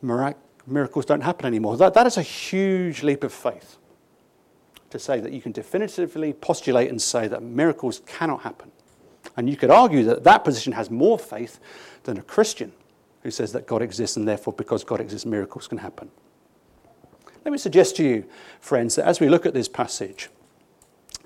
mirac- 0.01 0.37
miracles 0.65 1.07
don't 1.07 1.23
happen 1.23 1.47
anymore. 1.47 1.77
That, 1.77 1.95
that 1.95 2.07
is 2.07 2.17
a 2.17 2.23
huge 2.23 3.03
leap 3.03 3.25
of 3.25 3.33
faith 3.33 3.79
to 4.91 4.99
say 4.99 5.21
that 5.21 5.33
you 5.33 5.41
can 5.41 5.53
definitively 5.53 6.33
postulate 6.33 6.91
and 6.91 7.01
say 7.01 7.29
that 7.29 7.43
miracles 7.43 8.03
cannot 8.07 8.43
happen. 8.43 8.71
And 9.37 9.51
you 9.51 9.57
could 9.57 9.71
argue 9.71 10.05
that 10.05 10.25
that 10.25 10.45
position 10.45 10.73
has 10.73 10.91
more 10.91 11.19
faith 11.19 11.59
than 12.05 12.19
a 12.19 12.23
Christian 12.23 12.73
who 13.23 13.31
says 13.31 13.53
that 13.53 13.67
God 13.67 13.83
exists 13.83 14.17
and 14.17 14.27
therefore, 14.27 14.53
because 14.53 14.85
God 14.85 15.01
exists, 15.01 15.27
miracles 15.27 15.67
can 15.67 15.79
happen. 15.79 16.11
Let 17.45 17.53
me 17.53 17.59
suggest 17.59 17.97
to 17.97 18.05
you, 18.05 18.25
friends, 18.61 18.97
that 18.97 19.05
as 19.05 19.21
we 19.21 19.29
look 19.29 19.47
at 19.47 19.55
this 19.55 19.69
passage, 19.69 20.31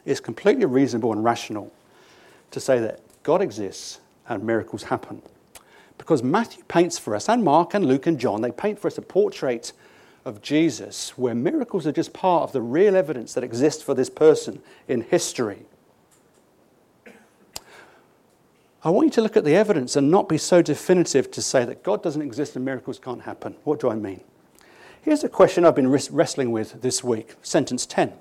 it's 0.05 0.21
completely 0.21 0.65
reasonable 0.65 1.13
and 1.13 1.23
rational 1.23 1.73
to 2.51 2.61
say 2.61 2.79
that 2.81 3.01
God 3.23 3.43
exists 3.43 4.01
and 4.29 4.43
miracles 4.43 4.85
happen. 4.85 5.23
Because 5.99 6.23
Matthew 6.23 6.65
paints 6.65 6.99
for 6.99 7.15
us, 7.15 7.29
and 7.29 7.45
Mark 7.45 7.75
and 7.75 7.85
Luke 7.85 8.07
and 8.07 8.19
John, 8.19 8.41
they 8.41 8.51
paint 8.51 8.79
for 8.79 8.89
us 8.89 8.97
a 8.97 9.03
portrait 9.03 9.73
of 10.25 10.43
Jesus, 10.43 11.17
where 11.17 11.35
miracles 11.35 11.87
are 11.87 11.93
just 11.93 12.13
part 12.13 12.45
of 12.45 12.53
the 12.53 12.61
real 12.61 12.97
evidence 12.97 13.35
that 13.35 13.45
exists 13.45 13.83
for 13.83 13.95
this 13.95 14.11
person 14.11 14.63
in 14.87 15.03
history. 15.03 15.65
I 18.83 18.91
want 18.91 19.07
you 19.07 19.11
to 19.13 19.23
look 19.23 19.37
at 19.37 19.45
the 19.45 19.55
evidence 19.55 19.95
and 19.97 20.11
not 20.11 20.29
be 20.29 20.39
so 20.39 20.63
definitive 20.63 21.31
to 21.33 21.43
say 21.43 21.65
that 21.67 21.83
God 21.83 22.03
doesn't 22.03 22.23
exist 22.23 22.57
and 22.57 22.65
miracles 22.65 22.99
can't 22.99 23.23
happen. 23.23 23.57
What 23.65 23.81
do 23.81 23.91
I 23.91 23.95
mean? 23.95 24.23
Here's 25.03 25.25
a 25.25 25.29
question 25.29 25.65
I've 25.65 25.75
been 25.75 25.91
wrestling 25.91 26.51
with 26.51 26.81
this 26.81 27.05
week. 27.05 27.35
Sentence 27.43 27.85
10. 27.87 28.13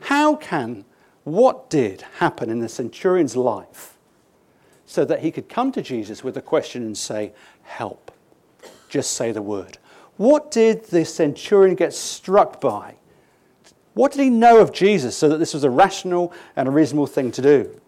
How 0.00 0.36
can 0.36 0.84
what 1.24 1.68
did 1.68 2.02
happen 2.18 2.48
in 2.48 2.60
the 2.60 2.68
centurion's 2.68 3.36
life 3.36 3.98
so 4.86 5.04
that 5.04 5.20
he 5.20 5.30
could 5.30 5.48
come 5.48 5.72
to 5.72 5.82
Jesus 5.82 6.24
with 6.24 6.36
a 6.36 6.42
question 6.42 6.84
and 6.84 6.96
say, 6.96 7.32
Help? 7.62 8.10
Just 8.88 9.12
say 9.12 9.32
the 9.32 9.42
word. 9.42 9.76
What 10.18 10.50
did 10.50 10.84
the 10.86 11.04
centurion 11.04 11.76
get 11.76 11.94
struck 11.94 12.60
by? 12.60 12.96
What 13.94 14.12
did 14.12 14.20
he 14.20 14.30
know 14.30 14.60
of 14.60 14.72
Jesus 14.72 15.16
so 15.16 15.28
that 15.28 15.38
this 15.38 15.54
was 15.54 15.64
a 15.64 15.70
rational 15.70 16.32
and 16.54 16.68
a 16.68 16.70
reasonable 16.70 17.06
thing 17.06 17.32
to 17.32 17.42
do? 17.42 17.80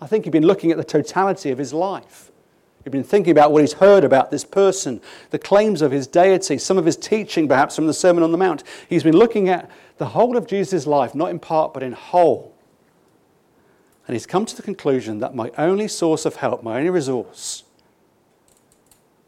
I 0.00 0.06
think 0.06 0.24
he'd 0.24 0.30
been 0.30 0.46
looking 0.46 0.70
at 0.70 0.78
the 0.78 0.84
totality 0.84 1.50
of 1.50 1.58
his 1.58 1.72
life. 1.72 2.30
He'd 2.82 2.90
been 2.90 3.04
thinking 3.04 3.30
about 3.30 3.52
what 3.52 3.60
he's 3.60 3.74
heard 3.74 4.04
about 4.04 4.30
this 4.30 4.42
person, 4.42 5.00
the 5.30 5.38
claims 5.38 5.82
of 5.82 5.92
his 5.92 6.06
deity, 6.06 6.58
some 6.58 6.78
of 6.78 6.86
his 6.86 6.96
teaching, 6.96 7.46
perhaps 7.46 7.76
from 7.76 7.86
the 7.86 7.94
Sermon 7.94 8.24
on 8.24 8.32
the 8.32 8.38
Mount. 8.38 8.64
He's 8.88 9.04
been 9.04 9.16
looking 9.16 9.48
at 9.48 9.70
the 9.98 10.06
whole 10.06 10.36
of 10.36 10.46
Jesus' 10.46 10.86
life, 10.86 11.14
not 11.14 11.30
in 11.30 11.38
part, 11.38 11.74
but 11.74 11.82
in 11.82 11.92
whole. 11.92 12.54
And 14.06 14.14
he's 14.14 14.26
come 14.26 14.46
to 14.46 14.56
the 14.56 14.62
conclusion 14.62 15.20
that 15.20 15.34
my 15.34 15.52
only 15.56 15.88
source 15.88 16.24
of 16.24 16.36
help, 16.36 16.62
my 16.62 16.78
only 16.78 16.90
resource, 16.90 17.64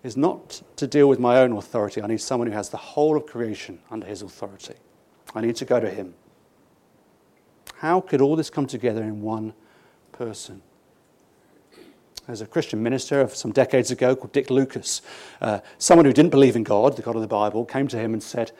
is 0.04 0.16
not 0.16 0.62
to 0.76 0.86
deal 0.86 1.08
with 1.08 1.18
my 1.18 1.38
own 1.38 1.52
authority. 1.52 2.00
I 2.00 2.06
need 2.06 2.20
someone 2.20 2.46
who 2.46 2.54
has 2.54 2.68
the 2.68 2.76
whole 2.76 3.16
of 3.16 3.26
creation 3.26 3.80
under 3.90 4.06
his 4.06 4.22
authority. 4.22 4.74
I 5.34 5.40
need 5.40 5.56
to 5.56 5.64
go 5.64 5.80
to 5.80 5.90
him. 5.90 6.14
How 7.78 8.00
could 8.00 8.20
all 8.20 8.36
this 8.36 8.50
come 8.50 8.66
together 8.66 9.02
in 9.02 9.22
one 9.22 9.54
person? 10.12 10.62
There's 12.26 12.42
a 12.42 12.46
Christian 12.46 12.82
minister 12.82 13.20
of 13.20 13.34
some 13.34 13.50
decades 13.50 13.90
ago 13.90 14.14
called 14.14 14.32
Dick 14.32 14.50
Lucas. 14.50 15.02
Uh, 15.40 15.60
someone 15.78 16.06
who 16.06 16.12
didn't 16.12 16.30
believe 16.30 16.56
in 16.56 16.64
God, 16.64 16.96
the 16.96 17.02
God 17.02 17.16
of 17.16 17.22
the 17.22 17.28
Bible, 17.28 17.64
came 17.64 17.88
to 17.88 17.98
him 17.98 18.12
and 18.12 18.22
said, 18.22 18.52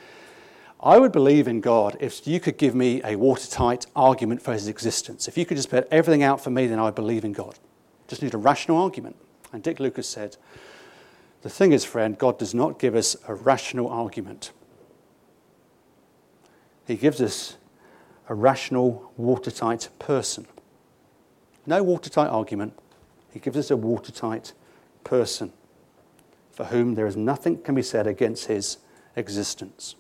I 0.81 0.99
would 0.99 1.13
believe 1.13 1.49
in 1.49 1.61
God 1.61 1.97
if 2.01 2.27
you 2.27 2.41
could 2.41 2.59
give 2.59 2.75
me 2.75 3.01
a 3.05 3.17
watertight 3.17 3.87
argument 3.97 4.43
for 4.43 4.53
his 4.53 4.69
existence. 4.69 5.29
If 5.29 5.39
you 5.39 5.47
could 5.47 5.57
just 5.57 5.71
put 5.71 5.89
everything 5.91 6.23
out 6.23 6.43
for 6.43 6.51
me, 6.51 6.67
then 6.67 6.79
I 6.79 6.85
would 6.85 6.95
believe 6.95 7.25
in 7.25 7.33
God. 7.33 7.59
Just 8.07 8.23
need 8.23 8.35
a 8.35 8.39
rational 8.39 8.79
argument. 8.79 9.17
And 9.53 9.63
Dick 9.63 9.81
Lucas 9.81 10.09
said, 10.09 10.37
The 11.45 11.51
thing 11.51 11.73
is, 11.73 11.85
friend, 11.85 12.17
God 12.17 12.39
does 12.39 12.55
not 12.55 12.79
give 12.79 12.95
us 12.95 13.19
a 13.29 13.35
rational 13.35 13.89
argument. 13.89 14.51
He 16.87 16.97
gives 16.97 17.21
us 17.21 17.59
a 18.31 18.35
rational, 18.35 19.13
watertight 19.19 19.91
person. 19.99 20.47
No 21.67 21.83
watertight 21.83 22.31
argument. 22.31 22.73
He 23.31 23.41
gives 23.41 23.59
us 23.59 23.71
a 23.71 23.77
watertight 23.77 24.55
person 25.05 25.53
for 26.51 26.65
whom 26.65 26.95
there 26.95 27.07
is 27.07 27.15
nothing 27.15 27.59
can 27.59 27.75
be 27.75 27.83
said 27.83 28.07
against 28.07 28.47
his 28.47 28.79
existence. 29.15 29.97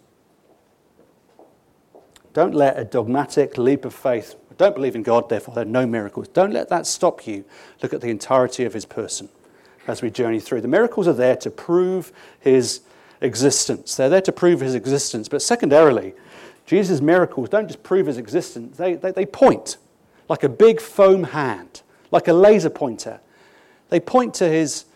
Don't 2.33 2.55
let 2.55 2.79
a 2.79 2.85
dogmatic 2.87 3.59
leap 3.59 3.85
of 3.85 3.93
faith, 3.93 4.35
don't 4.57 4.75
believe 4.75 4.97
in 4.97 5.03
God, 5.03 5.29
therefore 5.29 5.55
there 5.55 5.65
are 5.65 5.67
no 5.67 5.87
miracles. 5.87 6.27
Don't 6.29 6.55
let 6.55 6.71
that 6.71 6.87
stop 6.87 7.27
you. 7.27 7.45
Look 7.83 7.93
at 7.93 8.01
the 8.01 8.09
entirety 8.09 8.65
of 8.65 8.73
his 8.73 8.87
person 8.87 9.29
as 9.87 10.03
we 10.03 10.11
journey 10.11 10.41
through. 10.41 10.61
The 10.61 10.69
miracles 10.69 11.09
are 11.09 11.12
there 11.12 11.37
to 11.37 11.50
prove 11.50 12.12
his 12.41 12.81
existence. 13.21 13.97
They're 13.97 14.09
there 14.09 14.21
to 14.23 14.33
prove 14.33 14.61
his 14.61 14.75
existence. 14.75 15.29
But 15.29 15.43
secondarily, 15.43 16.14
Jesus' 16.67 17.00
miracles 17.00 17.49
don't 17.49 17.67
just 17.67 17.83
prove 17.83 18.07
his 18.07 18.19
existence, 18.19 18.76
they, 18.76 18.95
they, 18.95 19.11
they 19.11 19.26
point 19.26 19.76
like 20.29 20.43
a 20.43 20.49
big 20.49 20.81
foam 20.81 21.25
hand, 21.25 21.83
like 22.11 22.29
a 22.29 22.33
laser 22.33 22.71
pointer. 22.71 23.21
They 23.91 24.00
point 24.00 24.35
to 24.35 24.49
his 24.49 24.87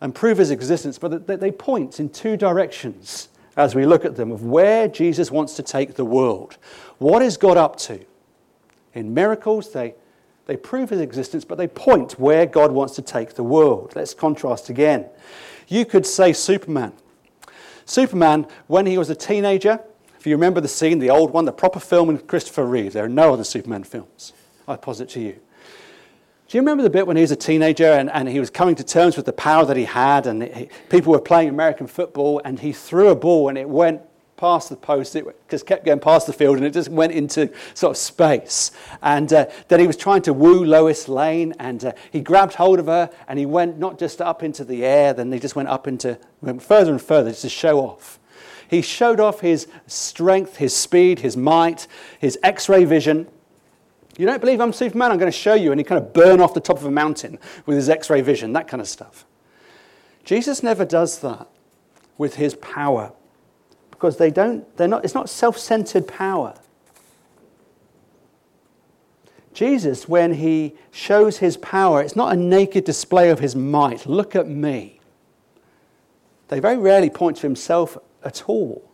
and 0.00 0.14
prove 0.14 0.38
his 0.38 0.50
existence, 0.50 0.98
but 0.98 1.26
they, 1.26 1.36
they 1.36 1.50
point 1.50 1.98
in 1.98 2.08
two 2.10 2.36
directions 2.36 3.28
as 3.56 3.74
we 3.74 3.86
look 3.86 4.04
at 4.04 4.14
them 4.16 4.30
of 4.30 4.44
where 4.44 4.86
Jesus 4.86 5.30
wants 5.30 5.56
to 5.56 5.62
take 5.62 5.94
the 5.94 6.04
world. 6.04 6.58
What 6.98 7.22
is 7.22 7.36
God 7.36 7.56
up 7.56 7.76
to? 7.80 8.04
In 8.94 9.14
miracles, 9.14 9.72
they, 9.72 9.94
they 10.46 10.56
prove 10.56 10.90
his 10.90 11.00
existence, 11.00 11.44
but 11.44 11.58
they 11.58 11.68
point 11.68 12.18
where 12.18 12.46
God 12.46 12.72
wants 12.72 12.94
to 12.94 13.02
take 13.02 13.34
the 13.34 13.42
world. 13.42 13.92
Let's 13.94 14.14
contrast 14.14 14.70
again. 14.70 15.06
You 15.68 15.84
could 15.84 16.06
say 16.06 16.32
Superman. 16.32 16.92
Superman, 17.84 18.46
when 18.68 18.86
he 18.86 18.96
was 18.96 19.10
a 19.10 19.14
teenager, 19.14 19.80
if 20.18 20.26
you 20.26 20.34
remember 20.34 20.60
the 20.60 20.68
scene, 20.68 20.98
the 20.98 21.10
old 21.10 21.32
one, 21.32 21.44
the 21.44 21.52
proper 21.52 21.80
film 21.80 22.08
with 22.08 22.26
Christopher 22.26 22.64
Reeve, 22.64 22.92
there 22.92 23.04
are 23.04 23.08
no 23.08 23.32
other 23.32 23.44
Superman 23.44 23.84
films. 23.84 24.32
I 24.66 24.76
posit 24.76 25.08
to 25.10 25.20
you. 25.20 25.32
Do 26.48 26.56
you 26.56 26.60
remember 26.60 26.84
the 26.84 26.90
bit 26.90 27.08
when 27.08 27.16
he 27.16 27.22
was 27.22 27.32
a 27.32 27.36
teenager 27.36 27.92
and, 27.92 28.08
and 28.10 28.28
he 28.28 28.38
was 28.38 28.50
coming 28.50 28.76
to 28.76 28.84
terms 28.84 29.16
with 29.16 29.26
the 29.26 29.32
power 29.32 29.64
that 29.64 29.76
he 29.76 29.84
had, 29.84 30.28
and 30.28 30.44
he, 30.44 30.68
people 30.88 31.12
were 31.12 31.20
playing 31.20 31.48
American 31.48 31.88
football, 31.88 32.40
and 32.44 32.60
he 32.60 32.72
threw 32.72 33.08
a 33.08 33.16
ball 33.16 33.48
and 33.48 33.58
it 33.58 33.68
went 33.68 34.00
past 34.36 34.68
the 34.68 34.76
post, 34.76 35.16
it 35.16 35.24
just 35.48 35.66
kept 35.66 35.84
going 35.84 36.00
past 36.00 36.26
the 36.26 36.32
field, 36.32 36.56
and 36.56 36.66
it 36.66 36.72
just 36.72 36.88
went 36.88 37.12
into 37.12 37.50
sort 37.74 37.92
of 37.92 37.96
space. 37.96 38.70
And 39.02 39.32
uh, 39.32 39.46
then 39.68 39.80
he 39.80 39.86
was 39.86 39.96
trying 39.96 40.22
to 40.22 40.32
woo 40.32 40.64
Lois 40.64 41.08
Lane, 41.08 41.54
and 41.58 41.84
uh, 41.84 41.92
he 42.10 42.20
grabbed 42.20 42.54
hold 42.54 42.78
of 42.78 42.86
her, 42.86 43.10
and 43.28 43.38
he 43.38 43.46
went 43.46 43.78
not 43.78 43.98
just 43.98 44.20
up 44.20 44.42
into 44.42 44.64
the 44.64 44.84
air, 44.84 45.12
then 45.12 45.32
he 45.32 45.38
just 45.38 45.56
went 45.56 45.68
up 45.68 45.86
into, 45.86 46.18
went 46.40 46.62
further 46.62 46.90
and 46.90 47.00
further 47.00 47.30
just 47.30 47.42
to 47.42 47.48
show 47.48 47.80
off. 47.80 48.18
He 48.68 48.82
showed 48.82 49.20
off 49.20 49.40
his 49.40 49.68
strength, 49.86 50.56
his 50.56 50.74
speed, 50.74 51.20
his 51.20 51.36
might, 51.36 51.86
his 52.18 52.38
x 52.42 52.68
ray 52.68 52.84
vision. 52.84 53.28
You 54.18 54.26
don't 54.26 54.40
believe 54.40 54.60
I'm 54.60 54.72
Superman? 54.72 55.12
I'm 55.12 55.18
going 55.18 55.30
to 55.30 55.38
show 55.38 55.54
you. 55.54 55.72
And 55.72 55.80
he 55.80 55.84
kind 55.84 56.02
of 56.02 56.12
burn 56.12 56.40
off 56.40 56.54
the 56.54 56.60
top 56.60 56.78
of 56.78 56.84
a 56.84 56.90
mountain 56.90 57.38
with 57.66 57.76
his 57.76 57.88
x 57.88 58.10
ray 58.10 58.22
vision, 58.22 58.52
that 58.54 58.66
kind 58.66 58.80
of 58.80 58.88
stuff. 58.88 59.24
Jesus 60.24 60.62
never 60.62 60.84
does 60.84 61.20
that 61.20 61.48
with 62.18 62.36
his 62.36 62.54
power 62.56 63.12
because 63.96 64.18
they 64.18 64.30
don't, 64.30 64.76
they're 64.76 64.88
not, 64.88 65.04
it's 65.04 65.14
not 65.14 65.30
self 65.30 65.58
centered 65.58 66.06
power. 66.06 66.54
Jesus, 69.54 70.06
when 70.06 70.34
he 70.34 70.74
shows 70.90 71.38
his 71.38 71.56
power, 71.56 72.02
it's 72.02 72.14
not 72.14 72.34
a 72.34 72.36
naked 72.36 72.84
display 72.84 73.30
of 73.30 73.38
his 73.38 73.56
might. 73.56 74.04
Look 74.04 74.36
at 74.36 74.46
me. 74.46 75.00
They 76.48 76.60
very 76.60 76.76
rarely 76.76 77.08
point 77.08 77.38
to 77.38 77.42
himself 77.44 77.96
at 78.22 78.42
all. 78.46 78.92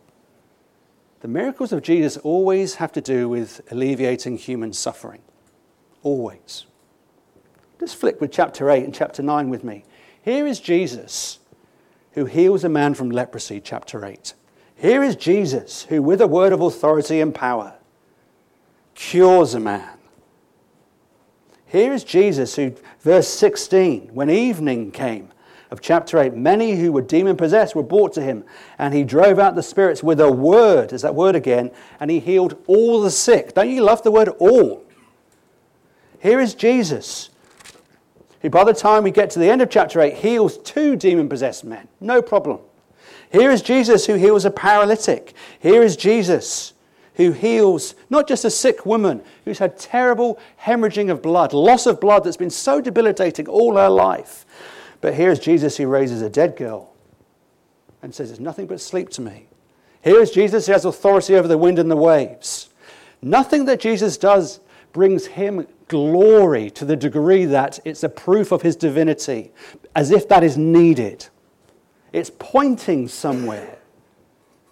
The 1.19 1.27
miracles 1.27 1.73
of 1.73 1.81
Jesus 1.81 2.15
always 2.17 2.75
have 2.75 2.93
to 2.93 3.01
do 3.01 3.27
with 3.27 3.59
alleviating 3.71 4.37
human 4.37 4.71
suffering. 4.71 5.21
Always. 6.01 6.65
Just 7.77 7.97
flick 7.97 8.21
with 8.21 8.31
chapter 8.31 8.69
8 8.69 8.85
and 8.85 8.95
chapter 8.95 9.21
9 9.21 9.49
with 9.49 9.65
me. 9.65 9.83
Here 10.21 10.47
is 10.47 10.61
Jesus 10.61 11.39
who 12.13 12.25
heals 12.25 12.63
a 12.63 12.69
man 12.69 12.93
from 12.93 13.09
leprosy, 13.09 13.59
chapter 13.59 14.05
8. 14.05 14.33
Here 14.83 15.01
is 15.01 15.15
Jesus 15.15 15.83
who, 15.83 16.01
with 16.01 16.19
a 16.19 16.27
word 16.27 16.51
of 16.51 16.59
authority 16.59 17.21
and 17.21 17.33
power, 17.33 17.75
cures 18.95 19.53
a 19.53 19.59
man. 19.61 19.97
Here 21.65 21.93
is 21.93 22.03
Jesus 22.03 22.57
who, 22.57 22.75
verse 22.99 23.29
16, 23.29 24.09
when 24.13 24.29
evening 24.29 24.91
came, 24.91 25.31
of 25.71 25.79
chapter 25.79 26.19
8, 26.19 26.33
many 26.33 26.75
who 26.75 26.91
were 26.91 27.01
demon 27.01 27.37
possessed 27.37 27.77
were 27.77 27.81
brought 27.81 28.11
to 28.15 28.21
him, 28.21 28.43
and 28.77 28.93
he 28.93 29.05
drove 29.05 29.39
out 29.39 29.55
the 29.55 29.63
spirits 29.63 30.03
with 30.03 30.19
a 30.19 30.29
word. 30.29 30.89
There's 30.89 31.03
that 31.03 31.15
word 31.15 31.37
again, 31.37 31.71
and 32.01 32.11
he 32.11 32.19
healed 32.19 32.61
all 32.67 33.01
the 33.01 33.09
sick. 33.09 33.53
Don't 33.53 33.69
you 33.69 33.83
love 33.83 34.03
the 34.03 34.11
word 34.11 34.27
all? 34.27 34.83
Here 36.19 36.41
is 36.41 36.55
Jesus, 36.55 37.29
who 38.41 38.49
by 38.49 38.65
the 38.65 38.73
time 38.73 39.05
we 39.05 39.11
get 39.11 39.29
to 39.29 39.39
the 39.39 39.49
end 39.49 39.61
of 39.61 39.69
chapter 39.69 40.01
8 40.01 40.13
heals 40.13 40.57
two 40.57 40.97
demon 40.97 41.29
possessed 41.29 41.63
men. 41.63 41.87
No 42.01 42.21
problem. 42.21 42.59
Here 43.33 43.49
is 43.49 43.63
Jesus 43.63 44.05
who 44.05 44.13
heals 44.13 44.45
a 44.45 44.51
paralytic. 44.51 45.33
Here 45.59 45.81
is 45.81 45.97
Jesus 45.97 46.73
who 47.15 47.31
heals 47.31 47.95
not 48.09 48.27
just 48.27 48.45
a 48.45 48.49
sick 48.49 48.85
woman 48.85 49.23
who's 49.43 49.57
had 49.57 49.77
terrible 49.77 50.39
hemorrhaging 50.61 51.11
of 51.11 51.21
blood, 51.21 51.51
loss 51.51 51.87
of 51.87 51.99
blood 51.99 52.23
that's 52.23 52.37
been 52.37 52.51
so 52.51 52.79
debilitating 52.79 53.47
all 53.47 53.75
her 53.75 53.89
life, 53.89 54.45
but 55.01 55.15
here's 55.15 55.39
Jesus 55.39 55.77
who 55.77 55.87
raises 55.87 56.21
a 56.21 56.29
dead 56.29 56.55
girl 56.55 56.93
and 58.03 58.13
says, 58.13 58.29
It's 58.29 58.39
nothing 58.39 58.67
but 58.67 58.79
sleep 58.79 59.09
to 59.09 59.21
me. 59.21 59.47
Here 60.03 60.21
is 60.21 60.31
Jesus 60.31 60.67
who 60.67 60.73
has 60.73 60.85
authority 60.85 61.35
over 61.35 61.47
the 61.47 61.57
wind 61.57 61.79
and 61.79 61.89
the 61.89 61.95
waves. 61.95 62.69
Nothing 63.21 63.65
that 63.65 63.79
Jesus 63.79 64.17
does 64.17 64.59
brings 64.91 65.25
him 65.25 65.65
glory 65.87 66.69
to 66.71 66.85
the 66.85 66.95
degree 66.95 67.45
that 67.45 67.79
it's 67.83 68.03
a 68.03 68.09
proof 68.09 68.51
of 68.51 68.61
his 68.61 68.75
divinity, 68.75 69.51
as 69.95 70.11
if 70.11 70.27
that 70.29 70.43
is 70.43 70.57
needed. 70.57 71.27
It's 72.13 72.31
pointing 72.37 73.07
somewhere. 73.07 73.77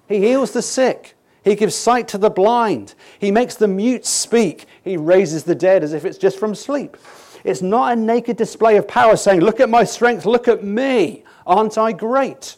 He 0.08 0.20
heals 0.20 0.52
the 0.52 0.62
sick. 0.62 1.16
He 1.44 1.56
gives 1.56 1.76
sight 1.76 2.08
to 2.10 2.18
the 2.20 2.30
blind. 2.30 2.94
He 3.18 3.32
makes 3.32 3.56
the 3.56 3.68
mute 3.68 4.06
speak. 4.06 4.68
He 4.84 4.96
raises 4.96 5.44
the 5.44 5.56
dead 5.56 5.84
as 5.84 5.94
if 5.94 6.06
it's 6.06 6.20
just 6.20 6.38
from 6.38 6.54
sleep. 6.54 6.98
It's 7.44 7.64
not 7.64 7.94
a 7.94 7.96
naked 7.96 8.38
display 8.38 8.78
of 8.78 8.88
power 8.88 9.16
saying, 9.16 9.42
Look 9.42 9.60
at 9.60 9.70
my 9.70 9.84
strength, 9.84 10.28
look 10.28 10.48
at 10.48 10.64
me, 10.64 11.24
aren't 11.48 11.80
I 11.80 11.92
great? 11.92 12.56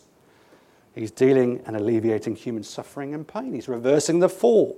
He's 0.94 1.12
dealing 1.12 1.62
and 1.66 1.76
alleviating 1.76 2.36
human 2.36 2.64
suffering 2.64 3.14
and 3.14 3.26
pain. 3.26 3.54
He's 3.54 3.70
reversing 3.70 4.20
the 4.20 4.30
fall 4.30 4.78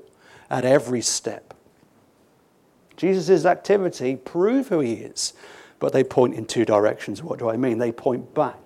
at 0.49 0.63
every 0.63 1.01
step. 1.01 1.53
Jesus' 2.95 3.45
activity 3.45 4.15
prove 4.15 4.69
who 4.69 4.79
he 4.79 4.93
is, 4.93 5.33
but 5.79 5.91
they 5.91 6.03
point 6.03 6.35
in 6.35 6.45
two 6.45 6.63
directions. 6.63 7.21
What 7.21 7.39
do 7.39 7.49
I 7.49 7.57
mean? 7.57 7.79
They 7.79 7.91
point 7.91 8.33
back. 8.33 8.64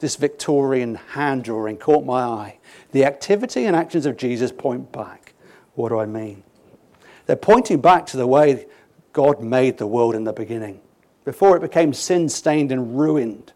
This 0.00 0.16
Victorian 0.16 0.96
hand 0.96 1.44
drawing 1.44 1.76
caught 1.78 2.04
my 2.04 2.22
eye. 2.22 2.58
The 2.92 3.04
activity 3.04 3.64
and 3.64 3.74
actions 3.74 4.06
of 4.06 4.16
Jesus 4.16 4.52
point 4.52 4.92
back. 4.92 5.34
What 5.74 5.88
do 5.88 5.98
I 5.98 6.06
mean? 6.06 6.42
They're 7.26 7.36
pointing 7.36 7.80
back 7.80 8.06
to 8.06 8.16
the 8.16 8.26
way 8.26 8.66
God 9.12 9.40
made 9.40 9.78
the 9.78 9.86
world 9.86 10.14
in 10.14 10.24
the 10.24 10.32
beginning, 10.32 10.80
before 11.24 11.56
it 11.56 11.60
became 11.60 11.94
sin 11.94 12.28
stained 12.28 12.70
and 12.70 12.98
ruined. 12.98 13.52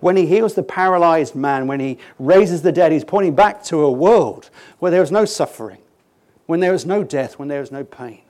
When 0.00 0.16
he 0.16 0.26
heals 0.26 0.54
the 0.54 0.62
paralyzed 0.62 1.34
man, 1.34 1.66
when 1.66 1.80
he 1.80 1.98
raises 2.18 2.62
the 2.62 2.72
dead, 2.72 2.90
he's 2.92 3.04
pointing 3.04 3.34
back 3.34 3.62
to 3.64 3.82
a 3.82 3.92
world 3.92 4.50
where 4.78 4.90
there 4.90 5.02
is 5.02 5.12
no 5.12 5.24
suffering, 5.24 5.78
when 6.46 6.60
there 6.60 6.74
is 6.74 6.84
no 6.84 7.04
death, 7.04 7.38
when 7.38 7.48
there 7.48 7.62
is 7.62 7.70
no 7.70 7.84
pain. 7.84 8.23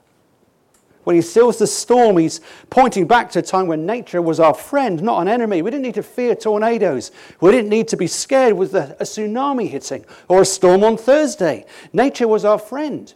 When 1.05 1.17
he 1.17 1.23
stills 1.23 1.59
the 1.59 1.67
storm, 1.67 2.19
he's 2.19 2.41
pointing 2.71 3.07
back 3.07 3.31
to 3.33 3.39
a 3.39 3.43
time 3.43 3.67
when 3.67 3.87
nature 3.87 4.21
was 4.21 4.41
our 4.41 4.55
friend, 4.55 5.03
not 5.03 5.21
an 5.23 5.29
enemy. 5.29 5.63
We 5.63 5.71
didn't 5.71 5.85
need 5.85 5.95
to 5.95 6.03
fear 6.03 6.35
tornadoes. 6.35 7.13
We 7.41 7.51
didn't 7.53 7.71
need 7.71 7.89
to 7.89 7.97
be 7.97 8.07
scared 8.07 8.55
with 8.55 8.75
a 8.75 8.97
tsunami 9.01 9.69
hitting 9.69 10.05
or 10.29 10.43
a 10.43 10.45
storm 10.45 10.83
on 10.83 10.97
Thursday. 10.97 11.67
Nature 11.93 12.29
was 12.29 12.45
our 12.45 12.59
friend. 12.59 13.13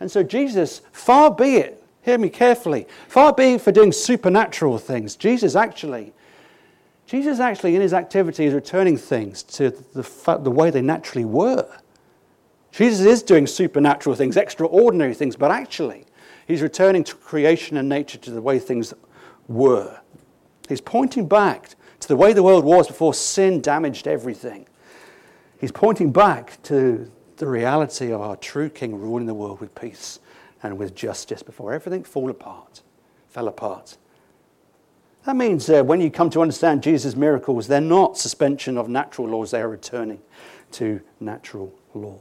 And 0.00 0.10
so, 0.10 0.22
Jesus, 0.22 0.82
far 0.92 1.30
be 1.30 1.56
it 1.56 1.84
Hear 2.04 2.18
me 2.18 2.28
carefully. 2.28 2.86
Far 3.08 3.32
be 3.32 3.54
it 3.54 3.62
for 3.62 3.72
doing 3.72 3.90
supernatural 3.90 4.76
things. 4.76 5.16
Jesus 5.16 5.56
actually, 5.56 6.12
Jesus 7.06 7.40
actually 7.40 7.74
in 7.74 7.80
his 7.80 7.94
activity 7.94 8.44
is 8.44 8.52
returning 8.52 8.98
things 8.98 9.42
to 9.44 9.70
the, 9.70 10.38
the 10.42 10.50
way 10.50 10.70
they 10.70 10.82
naturally 10.82 11.24
were. 11.24 11.66
Jesus 12.72 13.06
is 13.06 13.22
doing 13.22 13.46
supernatural 13.46 14.14
things, 14.16 14.36
extraordinary 14.36 15.14
things, 15.14 15.34
but 15.34 15.50
actually, 15.50 16.04
he's 16.46 16.62
returning 16.62 17.04
to 17.04 17.14
creation 17.14 17.76
and 17.76 17.88
nature 17.88 18.18
to 18.18 18.30
the 18.30 18.42
way 18.42 18.58
things 18.58 18.94
were. 19.48 20.00
He's 20.68 20.80
pointing 20.80 21.28
back 21.28 21.70
to 22.00 22.08
the 22.08 22.16
way 22.16 22.32
the 22.32 22.42
world 22.42 22.64
was 22.64 22.86
before 22.86 23.14
sin 23.14 23.60
damaged 23.60 24.06
everything. 24.06 24.66
He's 25.58 25.72
pointing 25.72 26.12
back 26.12 26.62
to 26.64 27.10
the 27.36 27.46
reality 27.46 28.12
of 28.12 28.20
our 28.20 28.36
true 28.36 28.68
King 28.68 28.94
ruling 28.94 29.26
the 29.26 29.34
world 29.34 29.60
with 29.60 29.74
peace 29.74 30.20
and 30.62 30.78
with 30.78 30.94
justice 30.94 31.42
before 31.42 31.72
everything 31.72 32.04
fall 32.04 32.30
apart, 32.30 32.82
fell 33.28 33.48
apart. 33.48 33.96
That 35.24 35.36
means 35.36 35.68
uh, 35.70 35.82
when 35.82 36.00
you 36.00 36.10
come 36.10 36.28
to 36.30 36.42
understand 36.42 36.82
Jesus' 36.82 37.16
miracles, 37.16 37.66
they're 37.66 37.80
not 37.80 38.18
suspension 38.18 38.76
of 38.76 38.88
natural 38.88 39.28
laws, 39.28 39.50
they 39.50 39.60
are 39.60 39.68
returning 39.68 40.20
to 40.72 41.00
natural 41.20 41.72
law. 41.94 42.20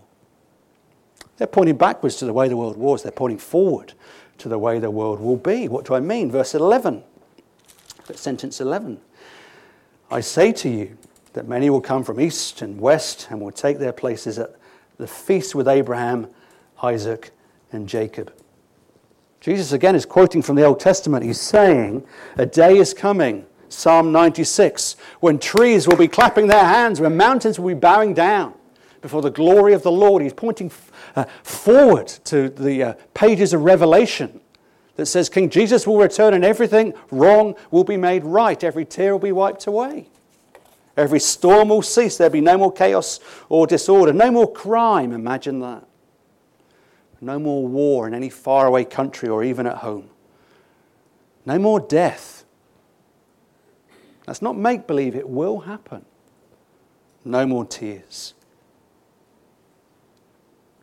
They're 1.38 1.48
pointing 1.48 1.78
backwards 1.78 2.18
to 2.18 2.26
the 2.26 2.34
way 2.34 2.48
the 2.48 2.58
world 2.58 2.78
was, 2.78 3.04
they're 3.04 3.12
pointing 3.12 3.40
forward 3.40 3.94
to 4.40 4.50
the 4.50 4.60
way 4.60 4.80
the 4.80 4.92
world 4.92 5.20
will 5.20 5.38
be. 5.38 5.68
What 5.68 5.86
do 5.86 5.96
I 5.96 6.00
mean? 6.00 6.32
Verse 6.32 6.54
11, 6.56 7.04
sentence 8.14 8.60
11. 8.62 9.00
I 10.12 10.20
say 10.22 10.52
to 10.52 10.70
you 10.70 10.98
that 11.34 11.48
many 11.48 11.70
will 11.70 11.82
come 11.82 12.04
from 12.04 12.20
east 12.20 12.62
and 12.62 12.80
west 12.80 13.28
and 13.30 13.42
will 13.42 13.52
take 13.52 13.80
their 13.80 13.94
places 13.94 14.38
at 14.38 14.56
the 14.98 15.08
feast 15.08 15.56
with 15.56 15.68
Abraham, 15.68 16.28
Isaac, 16.82 17.32
and 17.72 17.90
Jacob. 17.90 18.32
Jesus 19.42 19.72
again 19.72 19.96
is 19.96 20.06
quoting 20.06 20.42
from 20.42 20.56
the 20.56 20.64
Old 20.64 20.80
Testament. 20.80 21.26
He's 21.26 21.42
saying, 21.42 22.06
A 22.38 22.46
day 22.46 22.78
is 22.78 22.94
coming, 22.94 23.46
Psalm 23.68 24.12
96, 24.12 24.96
when 25.20 25.40
trees 25.40 25.88
will 25.88 25.98
be 25.98 26.08
clapping 26.08 26.48
their 26.48 26.64
hands, 26.64 27.02
when 27.02 27.18
mountains 27.18 27.60
will 27.60 27.70
be 27.70 27.80
bowing 27.80 28.14
down 28.14 28.54
before 29.02 29.22
the 29.22 29.30
glory 29.30 29.74
of 29.74 29.84
the 29.84 29.92
Lord. 29.92 30.24
He's 30.24 30.34
pointing 30.34 30.72
uh, 31.16 31.26
forward 31.44 32.08
to 32.08 32.50
the 32.50 32.84
uh, 32.84 32.94
pages 33.14 33.54
of 33.54 33.62
Revelation 33.62 34.42
that 34.96 35.06
says 35.08 35.30
King 35.30 35.50
Jesus 35.50 35.88
will 35.88 35.98
return 35.98 36.34
and 36.34 36.46
everything 36.46 36.94
wrong 37.12 37.56
will 37.72 37.84
be 37.84 37.98
made 37.98 38.24
right, 38.24 38.64
every 38.64 38.86
tear 38.86 39.14
will 39.14 39.20
be 39.20 39.32
wiped 39.32 39.66
away. 39.68 40.08
Every 40.96 41.20
storm 41.20 41.70
will 41.70 41.82
cease. 41.82 42.18
There'll 42.18 42.32
be 42.32 42.42
no 42.42 42.58
more 42.58 42.72
chaos 42.72 43.20
or 43.50 43.66
disorder, 43.66 44.14
no 44.14 44.30
more 44.32 44.52
crime. 44.52 45.12
Imagine 45.12 45.60
that. 45.62 45.88
No 47.20 47.40
more 47.40 47.66
war 47.66 48.06
in 48.06 48.14
any 48.14 48.30
faraway 48.30 48.84
country 48.84 49.30
or 49.30 49.44
even 49.44 49.66
at 49.66 49.78
home. 49.78 50.10
No 51.46 51.58
more 51.58 51.80
death. 51.80 52.46
That's 54.26 54.42
not 54.42 54.56
make 54.56 54.88
believe, 54.88 55.16
it 55.16 55.28
will 55.28 55.62
happen. 55.62 56.06
No 57.26 57.46
more 57.46 57.66
tears. 57.66 58.34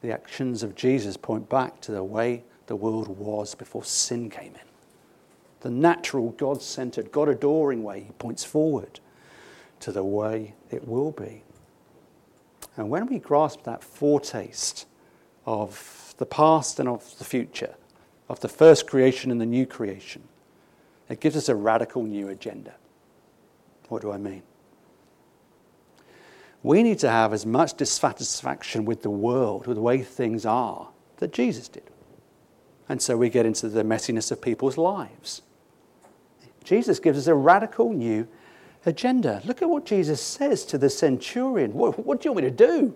The 0.00 0.12
actions 0.12 0.62
of 0.62 0.74
Jesus 0.74 1.16
point 1.16 1.48
back 1.48 1.80
to 1.82 1.92
the 1.92 2.04
way 2.04 2.44
the 2.66 2.76
world 2.76 3.08
was 3.18 3.54
before 3.54 3.84
sin 3.84 4.30
came 4.30 4.54
in. 4.54 4.68
The 5.60 5.70
natural, 5.70 6.30
God 6.30 6.62
centered, 6.62 7.12
God 7.12 7.28
adoring 7.28 7.82
way, 7.82 8.00
he 8.00 8.12
points 8.12 8.44
forward 8.44 9.00
to 9.80 9.92
the 9.92 10.04
way 10.04 10.54
it 10.70 10.86
will 10.86 11.10
be. 11.10 11.42
And 12.76 12.88
when 12.88 13.06
we 13.06 13.18
grasp 13.18 13.64
that 13.64 13.84
foretaste 13.84 14.86
of 15.44 16.14
the 16.16 16.26
past 16.26 16.78
and 16.78 16.88
of 16.88 17.18
the 17.18 17.24
future, 17.24 17.74
of 18.28 18.40
the 18.40 18.48
first 18.48 18.86
creation 18.86 19.30
and 19.30 19.40
the 19.40 19.46
new 19.46 19.66
creation, 19.66 20.22
it 21.08 21.20
gives 21.20 21.36
us 21.36 21.48
a 21.48 21.54
radical 21.54 22.04
new 22.04 22.28
agenda. 22.28 22.74
What 23.88 24.02
do 24.02 24.12
I 24.12 24.16
mean? 24.16 24.42
We 26.62 26.82
need 26.82 26.98
to 27.00 27.10
have 27.10 27.32
as 27.32 27.46
much 27.46 27.74
dissatisfaction 27.74 28.84
with 28.84 29.02
the 29.02 29.10
world, 29.10 29.66
with 29.66 29.76
the 29.76 29.82
way 29.82 30.02
things 30.02 30.44
are, 30.44 30.88
that 31.16 31.32
Jesus 31.32 31.68
did. 31.68 31.90
And 32.88 33.00
so 33.00 33.16
we 33.16 33.30
get 33.30 33.46
into 33.46 33.68
the 33.68 33.82
messiness 33.82 34.30
of 34.30 34.42
people's 34.42 34.76
lives. 34.76 35.42
Jesus 36.64 36.98
gives 36.98 37.18
us 37.18 37.26
a 37.26 37.34
radical 37.34 37.92
new 37.92 38.28
agenda. 38.84 39.40
Look 39.44 39.62
at 39.62 39.68
what 39.68 39.86
Jesus 39.86 40.20
says 40.20 40.64
to 40.66 40.78
the 40.78 40.90
centurion. 40.90 41.72
What, 41.72 42.04
what, 42.04 42.20
do 42.20 42.28
you 42.28 42.32
want 42.32 42.44
me 42.44 42.50
to 42.50 42.56
do? 42.56 42.94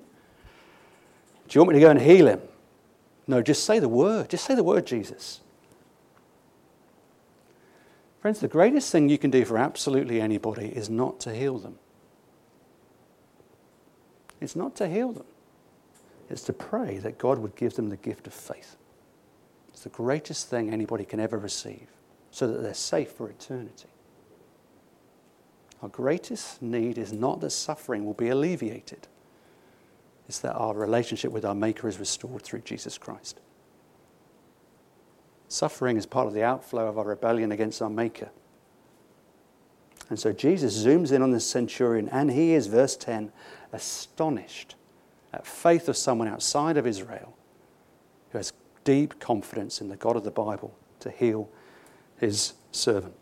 Do 1.48 1.58
you 1.58 1.60
want 1.60 1.72
me 1.72 1.74
to 1.74 1.80
go 1.80 1.90
and 1.90 2.00
heal 2.00 2.26
him? 2.26 2.40
No, 3.26 3.40
just 3.40 3.64
say 3.64 3.78
the 3.78 3.88
word. 3.88 4.28
Just 4.30 4.44
say 4.44 4.54
the 4.54 4.64
word, 4.64 4.86
Jesus. 4.86 5.40
Friends, 8.20 8.40
the 8.40 8.48
greatest 8.48 8.90
thing 8.90 9.08
you 9.08 9.18
can 9.18 9.30
do 9.30 9.44
for 9.44 9.58
absolutely 9.58 10.20
anybody 10.20 10.68
is 10.68 10.90
not 10.90 11.20
to 11.20 11.34
heal 11.34 11.58
them. 11.58 11.78
It's 14.40 14.56
not 14.56 14.76
to 14.76 14.88
heal 14.88 15.12
them, 15.12 15.26
it's 16.28 16.42
to 16.42 16.52
pray 16.52 16.98
that 16.98 17.18
God 17.18 17.38
would 17.38 17.56
give 17.56 17.74
them 17.74 17.88
the 17.88 17.96
gift 17.96 18.26
of 18.26 18.34
faith. 18.34 18.76
It's 19.68 19.82
the 19.82 19.88
greatest 19.88 20.48
thing 20.48 20.70
anybody 20.70 21.04
can 21.04 21.20
ever 21.20 21.38
receive 21.38 21.88
so 22.30 22.46
that 22.46 22.62
they're 22.62 22.74
safe 22.74 23.10
for 23.12 23.28
eternity. 23.28 23.88
Our 25.82 25.88
greatest 25.88 26.62
need 26.62 26.96
is 26.96 27.12
not 27.12 27.40
that 27.40 27.50
suffering 27.50 28.04
will 28.04 28.14
be 28.14 28.28
alleviated, 28.28 29.06
it's 30.28 30.38
that 30.38 30.54
our 30.54 30.74
relationship 30.74 31.30
with 31.30 31.44
our 31.44 31.54
Maker 31.54 31.88
is 31.88 31.98
restored 31.98 32.42
through 32.42 32.60
Jesus 32.60 32.96
Christ. 32.96 33.40
Suffering 35.48 35.96
is 35.96 36.06
part 36.06 36.26
of 36.26 36.32
the 36.32 36.42
outflow 36.42 36.88
of 36.88 36.98
our 36.98 37.04
rebellion 37.04 37.52
against 37.52 37.82
our 37.82 37.90
Maker. 37.90 38.30
And 40.08 40.18
so 40.18 40.32
Jesus 40.32 40.84
zooms 40.84 41.12
in 41.12 41.22
on 41.22 41.30
the 41.30 41.40
centurion, 41.40 42.08
and 42.08 42.30
he 42.30 42.54
is, 42.54 42.66
verse 42.66 42.96
10, 42.96 43.32
astonished 43.74 44.76
at 45.32 45.46
faith 45.46 45.88
of 45.88 45.96
someone 45.96 46.28
outside 46.28 46.76
of 46.76 46.86
Israel 46.86 47.36
who 48.30 48.38
has 48.38 48.52
deep 48.84 49.18
confidence 49.18 49.80
in 49.80 49.88
the 49.88 49.96
God 49.96 50.16
of 50.16 50.24
the 50.24 50.30
Bible 50.30 50.76
to 51.00 51.10
heal 51.10 51.48
his 52.18 52.54
servant. 52.72 53.14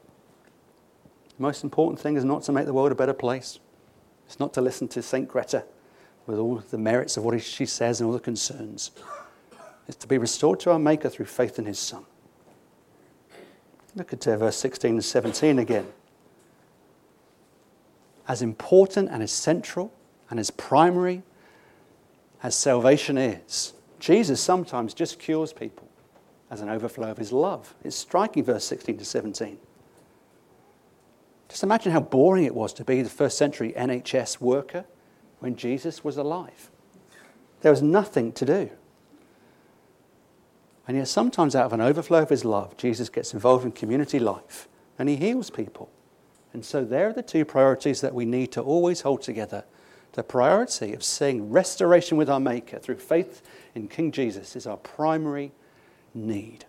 The 1.36 1.42
most 1.42 1.64
important 1.64 1.98
thing 1.98 2.16
is 2.16 2.24
not 2.24 2.42
to 2.44 2.52
make 2.52 2.66
the 2.66 2.72
world 2.72 2.92
a 2.92 2.94
better 2.94 3.14
place. 3.14 3.58
It's 4.26 4.38
not 4.38 4.52
to 4.54 4.60
listen 4.60 4.88
to 4.88 5.02
St. 5.02 5.26
Greta 5.26 5.64
with 6.26 6.38
all 6.38 6.56
the 6.56 6.78
merits 6.78 7.16
of 7.16 7.24
what 7.24 7.40
she 7.42 7.66
says 7.66 8.00
and 8.00 8.06
all 8.06 8.12
the 8.12 8.20
concerns. 8.20 8.92
It's 9.88 9.96
to 9.96 10.06
be 10.06 10.18
restored 10.18 10.60
to 10.60 10.70
our 10.70 10.78
Maker 10.78 11.08
through 11.08 11.26
faith 11.26 11.58
in 11.58 11.66
His 11.66 11.78
Son. 11.78 12.04
Look 13.94 14.12
at 14.12 14.26
uh, 14.26 14.36
verse 14.36 14.56
16 14.56 14.92
and 14.92 15.04
17 15.04 15.58
again. 15.58 15.86
As 18.28 18.40
important 18.40 19.10
and 19.10 19.22
as 19.22 19.32
central 19.32 19.92
and 20.32 20.40
as 20.40 20.50
primary 20.50 21.22
as 22.42 22.54
salvation 22.54 23.18
is, 23.18 23.74
Jesus 24.00 24.40
sometimes 24.40 24.94
just 24.94 25.18
cures 25.18 25.52
people 25.52 25.90
as 26.50 26.62
an 26.62 26.70
overflow 26.70 27.10
of 27.10 27.18
His 27.18 27.32
love. 27.32 27.74
It's 27.84 27.96
striking, 27.96 28.42
verse 28.42 28.64
16 28.64 28.96
to 28.96 29.04
17. 29.04 29.58
Just 31.50 31.62
imagine 31.62 31.92
how 31.92 32.00
boring 32.00 32.44
it 32.44 32.54
was 32.54 32.72
to 32.72 32.82
be 32.82 33.02
the 33.02 33.10
first 33.10 33.36
century 33.36 33.74
NHS 33.76 34.40
worker 34.40 34.86
when 35.40 35.54
Jesus 35.54 36.02
was 36.02 36.16
alive. 36.16 36.70
There 37.60 37.70
was 37.70 37.82
nothing 37.82 38.32
to 38.32 38.46
do. 38.46 38.70
And 40.88 40.96
yet, 40.96 41.08
sometimes 41.08 41.54
out 41.54 41.66
of 41.66 41.74
an 41.74 41.82
overflow 41.82 42.22
of 42.22 42.30
his 42.30 42.46
love, 42.46 42.78
Jesus 42.78 43.10
gets 43.10 43.34
involved 43.34 43.66
in 43.66 43.72
community 43.72 44.18
life 44.18 44.66
and 44.98 45.10
he 45.10 45.16
heals 45.16 45.50
people. 45.50 45.90
And 46.54 46.64
so, 46.64 46.86
there 46.86 47.10
are 47.10 47.12
the 47.12 47.22
two 47.22 47.44
priorities 47.44 48.00
that 48.00 48.14
we 48.14 48.24
need 48.24 48.50
to 48.52 48.62
always 48.62 49.02
hold 49.02 49.20
together. 49.20 49.64
The 50.12 50.22
priority 50.22 50.92
of 50.92 51.02
seeing 51.02 51.50
restoration 51.50 52.18
with 52.18 52.28
our 52.28 52.40
Maker 52.40 52.78
through 52.78 52.98
faith 52.98 53.42
in 53.74 53.88
King 53.88 54.12
Jesus 54.12 54.54
is 54.56 54.66
our 54.66 54.76
primary 54.76 55.52
need. 56.12 56.66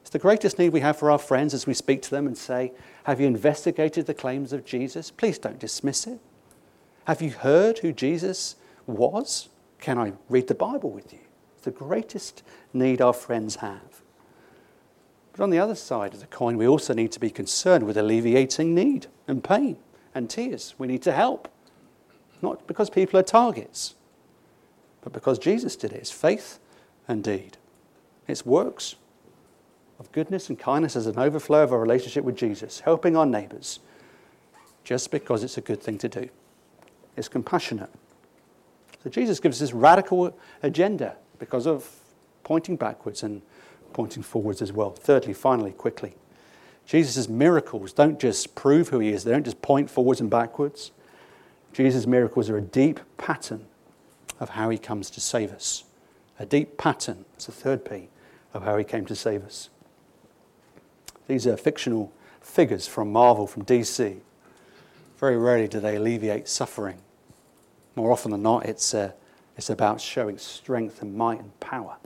It's 0.00 0.10
the 0.10 0.18
greatest 0.18 0.58
need 0.58 0.70
we 0.70 0.80
have 0.80 0.98
for 0.98 1.10
our 1.10 1.18
friends 1.18 1.52
as 1.52 1.66
we 1.66 1.74
speak 1.74 2.00
to 2.02 2.10
them 2.10 2.26
and 2.26 2.38
say, 2.38 2.72
Have 3.04 3.20
you 3.20 3.26
investigated 3.26 4.06
the 4.06 4.14
claims 4.14 4.52
of 4.52 4.64
Jesus? 4.64 5.10
Please 5.10 5.38
don't 5.38 5.58
dismiss 5.58 6.06
it. 6.06 6.20
Have 7.06 7.20
you 7.20 7.30
heard 7.30 7.78
who 7.78 7.92
Jesus 7.92 8.56
was? 8.86 9.48
Can 9.78 9.98
I 9.98 10.12
read 10.28 10.48
the 10.48 10.54
Bible 10.54 10.90
with 10.90 11.12
you? 11.12 11.18
It's 11.54 11.64
the 11.64 11.70
greatest 11.70 12.42
need 12.72 13.02
our 13.02 13.12
friends 13.12 13.56
have. 13.56 14.02
But 15.32 15.42
on 15.42 15.50
the 15.50 15.58
other 15.58 15.74
side 15.74 16.14
of 16.14 16.20
the 16.20 16.26
coin, 16.26 16.56
we 16.56 16.66
also 16.66 16.94
need 16.94 17.12
to 17.12 17.20
be 17.20 17.28
concerned 17.28 17.84
with 17.84 17.98
alleviating 17.98 18.74
need 18.74 19.08
and 19.28 19.44
pain 19.44 19.76
and 20.14 20.30
tears. 20.30 20.74
We 20.78 20.86
need 20.86 21.02
to 21.02 21.12
help. 21.12 21.48
Not 22.42 22.66
because 22.66 22.90
people 22.90 23.18
are 23.18 23.22
targets, 23.22 23.94
but 25.02 25.12
because 25.12 25.38
Jesus 25.38 25.76
did 25.76 25.92
it. 25.92 25.96
It's 25.96 26.10
faith 26.10 26.58
and 27.08 27.22
deed, 27.22 27.56
it's 28.26 28.44
works 28.44 28.96
of 29.98 30.10
goodness 30.12 30.48
and 30.48 30.58
kindness 30.58 30.96
as 30.96 31.06
an 31.06 31.18
overflow 31.18 31.62
of 31.62 31.72
our 31.72 31.80
relationship 31.80 32.24
with 32.24 32.36
Jesus, 32.36 32.80
helping 32.80 33.16
our 33.16 33.26
neighbours 33.26 33.80
just 34.84 35.10
because 35.10 35.42
it's 35.42 35.56
a 35.56 35.60
good 35.60 35.82
thing 35.82 35.98
to 35.98 36.08
do. 36.08 36.28
It's 37.16 37.28
compassionate. 37.28 37.90
So 39.02 39.10
Jesus 39.10 39.40
gives 39.40 39.58
this 39.58 39.72
radical 39.72 40.36
agenda 40.62 41.16
because 41.38 41.66
of 41.66 41.88
pointing 42.44 42.76
backwards 42.76 43.22
and 43.22 43.42
pointing 43.92 44.22
forwards 44.22 44.60
as 44.60 44.72
well. 44.72 44.90
Thirdly, 44.90 45.32
finally, 45.32 45.72
quickly, 45.72 46.14
Jesus' 46.86 47.28
miracles 47.28 47.92
don't 47.92 48.20
just 48.20 48.54
prove 48.54 48.88
who 48.88 49.00
he 49.00 49.10
is, 49.10 49.24
they 49.24 49.32
don't 49.32 49.44
just 49.44 49.62
point 49.62 49.90
forwards 49.90 50.20
and 50.20 50.30
backwards. 50.30 50.92
Jesus' 51.76 52.06
miracles 52.06 52.48
are 52.48 52.56
a 52.56 52.62
deep 52.62 53.00
pattern 53.18 53.66
of 54.40 54.48
how 54.48 54.70
he 54.70 54.78
comes 54.78 55.10
to 55.10 55.20
save 55.20 55.52
us. 55.52 55.84
A 56.38 56.46
deep 56.46 56.78
pattern, 56.78 57.26
it's 57.34 57.44
the 57.44 57.52
third 57.52 57.84
P, 57.84 58.08
of 58.54 58.62
how 58.62 58.78
he 58.78 58.84
came 58.84 59.04
to 59.04 59.14
save 59.14 59.44
us. 59.44 59.68
These 61.28 61.46
are 61.46 61.54
fictional 61.54 62.14
figures 62.40 62.86
from 62.86 63.12
Marvel, 63.12 63.46
from 63.46 63.66
DC. 63.66 64.20
Very 65.18 65.36
rarely 65.36 65.68
do 65.68 65.78
they 65.78 65.96
alleviate 65.96 66.48
suffering. 66.48 66.96
More 67.94 68.10
often 68.10 68.30
than 68.30 68.42
not, 68.42 68.64
it's, 68.64 68.94
uh, 68.94 69.12
It's 69.58 69.68
about 69.68 70.00
showing 70.00 70.38
strength 70.38 71.02
and 71.02 71.14
might 71.14 71.40
and 71.40 71.60
power. 71.60 71.96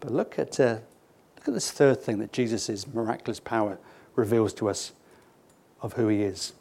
But 0.00 0.12
look 0.12 0.38
at, 0.38 0.60
uh, 0.60 0.80
look 1.36 1.48
at 1.48 1.54
this 1.54 1.70
third 1.70 2.02
thing 2.02 2.18
that 2.18 2.30
Jesus' 2.30 2.86
miraculous 2.86 3.40
power 3.40 3.78
reveals 4.16 4.52
to 4.54 4.68
us 4.68 4.92
of 5.80 5.94
who 5.94 6.08
he 6.08 6.22
is. 6.22 6.52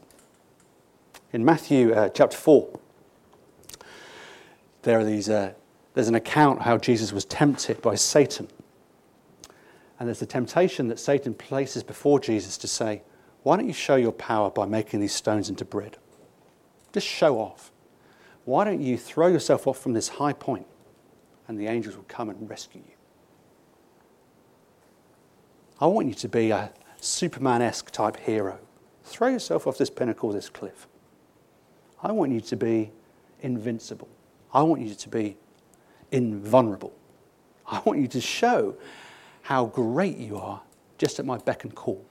In 1.32 1.46
Matthew 1.46 1.94
uh, 1.94 2.10
chapter 2.10 2.36
4, 2.36 2.80
there 4.82 5.00
are 5.00 5.04
these, 5.04 5.30
uh, 5.30 5.54
there's 5.94 6.08
an 6.08 6.15
account 6.15 6.63
how 6.63 6.78
Jesus 6.78 7.13
was 7.13 7.24
tempted 7.26 7.82
by 7.82 7.94
Satan. 7.94 8.48
And 10.00 10.08
there's 10.08 10.20
the 10.20 10.26
temptation 10.26 10.88
that 10.88 11.00
Satan 11.00 11.36
places 11.36 11.84
before 11.84 12.20
Jesus 12.20 12.58
to 12.58 12.68
say, 12.68 13.04
Why 13.44 13.58
don't 13.58 13.68
you 13.68 13.74
show 13.74 13.96
your 13.96 14.13
power 14.13 14.50
by 14.50 14.65
making 14.65 15.02
these 15.02 15.13
stones 15.13 15.50
into 15.50 15.65
bread? 15.65 15.98
Just 16.94 17.06
show 17.06 17.38
off. 17.38 17.72
Why 18.46 18.63
don't 18.63 18.82
you 18.82 18.98
throw 18.98 19.28
yourself 19.28 19.68
off 19.68 19.78
from 19.78 19.94
this 19.94 20.08
high 20.08 20.34
point 20.34 20.65
and 21.48 21.60
the 21.60 21.68
angels 21.68 21.96
will 21.96 22.06
come 22.08 22.30
and 22.30 22.50
rescue 22.50 22.82
you? 22.88 22.96
I 25.80 25.86
want 25.86 26.08
you 26.08 26.15
to 26.15 26.28
be 26.28 26.50
a 26.50 26.72
Superman 27.00 27.62
esque 27.62 27.92
type 27.92 28.18
hero. 28.18 28.58
Throw 29.04 29.28
yourself 29.28 29.68
off 29.68 29.78
this 29.78 29.89
pinnacle, 29.89 30.32
this 30.32 30.50
cliff. 30.50 30.88
I 32.02 32.12
want 32.12 32.32
you 32.32 32.42
to 32.42 32.56
be 32.56 32.92
invincible. 33.42 34.08
I 34.54 34.62
want 34.64 34.82
you 34.82 34.96
to 34.96 35.10
be 35.10 35.38
invulnerable. 36.12 36.94
I 37.68 37.82
want 37.86 38.00
you 38.00 38.08
to 38.08 38.22
show 38.22 38.76
how 39.42 39.66
great 39.66 40.18
you 40.18 40.38
are 40.38 40.62
just 40.98 41.20
at 41.20 41.26
my 41.26 41.38
beck 41.38 41.64
and 41.64 41.76
call. 41.76 42.04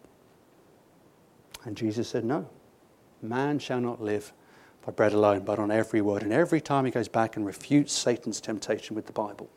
And 1.64 1.76
Jesus 1.76 2.08
said, 2.08 2.24
No, 2.24 2.48
man 3.22 3.58
shall 3.58 3.80
not 3.80 4.00
live 4.00 4.32
by 4.84 4.92
bread 4.92 5.12
alone, 5.12 5.40
but 5.40 5.58
on 5.58 5.70
every 5.70 6.00
word. 6.00 6.22
And 6.22 6.32
every 6.32 6.60
time 6.60 6.84
he 6.84 6.90
goes 6.90 7.08
back 7.08 7.36
and 7.36 7.44
refutes 7.44 7.92
Satan's 7.92 8.40
temptation 8.40 8.94
with 8.94 9.06
the 9.06 9.12
Bible. 9.12 9.50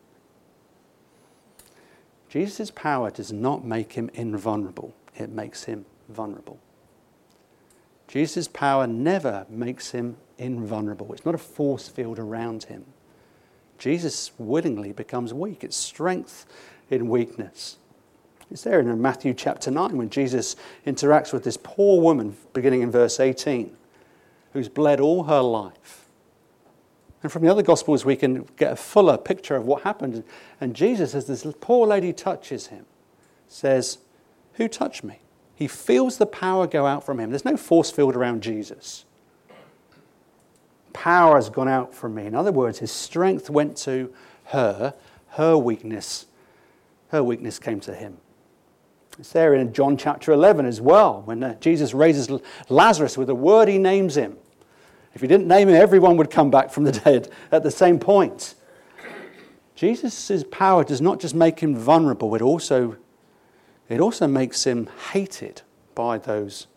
Jesus' 2.30 2.72
power 2.72 3.12
does 3.12 3.32
not 3.32 3.66
make 3.66 3.94
him 3.94 4.10
invulnerable, 4.14 4.94
it 5.16 5.30
makes 5.30 5.66
him 5.66 5.86
vulnerable. 6.10 6.60
Jesus' 8.12 8.50
power 8.50 8.88
never 8.88 9.46
makes 9.50 9.92
him 9.92 10.18
invulnerable. 10.38 11.14
It's 11.14 11.26
not 11.26 11.34
a 11.34 11.38
force 11.38 11.88
field 11.88 12.20
around 12.20 12.66
him. 12.66 12.84
Jesus 13.78 14.32
willingly 14.38 14.92
becomes 14.92 15.34
weak. 15.34 15.64
It's 15.64 15.78
strength 15.78 16.46
in 16.90 17.08
weakness. 17.08 17.78
It's 18.52 18.64
there 18.64 18.82
in 18.82 19.02
Matthew 19.02 19.34
chapter 19.34 19.72
9 19.72 19.96
when 19.96 20.10
Jesus 20.10 20.58
interacts 20.86 21.32
with 21.32 21.46
this 21.46 21.56
poor 21.56 22.02
woman, 22.02 22.36
beginning 22.52 22.82
in 22.82 22.92
verse 22.92 23.18
18, 23.18 23.78
who's 24.52 24.68
bled 24.68 25.00
all 25.00 25.24
her 25.24 25.40
life. 25.40 26.06
And 27.24 27.32
from 27.32 27.44
the 27.44 27.50
other 27.50 27.64
Gospels, 27.64 28.04
we 28.04 28.18
can 28.18 28.46
get 28.58 28.74
a 28.74 28.76
fuller 28.76 29.18
picture 29.18 29.56
of 29.56 29.66
what 29.66 29.84
happened. 29.84 30.26
And 30.60 30.76
Jesus, 30.76 31.16
as 31.16 31.28
this 31.28 31.48
poor 31.62 31.88
lady 31.88 32.12
touches 32.12 32.68
him, 32.68 32.86
says, 33.48 34.00
Who 34.56 34.68
touched 34.68 35.06
me? 35.06 35.22
He 35.62 35.68
feels 35.68 36.18
the 36.18 36.26
power 36.26 36.66
go 36.66 36.88
out 36.88 37.06
from 37.06 37.20
him. 37.20 37.30
There's 37.30 37.46
no 37.46 37.56
force 37.56 37.92
field 37.92 38.16
around 38.16 38.42
Jesus. 38.42 39.06
Power 40.92 41.36
has 41.36 41.52
gone 41.52 41.68
out 41.68 41.94
from 41.94 42.16
me. 42.16 42.26
In 42.26 42.34
other 42.34 42.52
words, 42.52 42.80
his 42.80 42.92
strength 42.92 43.48
went 43.48 43.78
to 43.78 44.12
her, 44.46 44.96
her 45.28 45.56
weakness, 45.56 46.26
her 47.10 47.24
weakness 47.24 47.60
came 47.60 47.80
to 47.82 47.94
him. 47.94 48.18
It's 49.20 49.34
there 49.34 49.54
in 49.54 49.72
John 49.72 49.98
chapter 49.98 50.32
11 50.32 50.66
as 50.66 50.82
well, 50.82 51.22
when 51.26 51.44
uh, 51.44 51.54
Jesus 51.60 51.94
raises 51.94 52.28
Lazarus 52.68 53.16
with 53.16 53.30
a 53.30 53.36
word 53.36 53.68
he 53.68 53.78
names 53.78 54.18
him. 54.18 54.38
If 55.14 55.22
he 55.22 55.28
didn't 55.28 55.48
name 55.48 55.70
him, 55.70 55.76
everyone 55.76 56.18
would 56.18 56.32
come 56.32 56.50
back 56.50 56.72
from 56.72 56.86
the 56.86 56.92
dead 57.06 57.30
at 57.52 57.62
the 57.62 57.70
same 57.70 58.00
point. 58.00 58.56
Jesus' 59.76 60.44
power 60.50 60.84
does 60.84 61.02
not 61.02 61.20
just 61.20 61.36
make 61.36 61.60
him 61.60 61.76
vulnerable, 61.76 62.34
it 62.34 62.42
also 62.42 62.98
it 63.94 64.00
also 64.00 64.28
makes 64.28 64.64
him 64.64 64.90
hated 65.12 65.62
by 65.96 66.18
those 66.18 66.68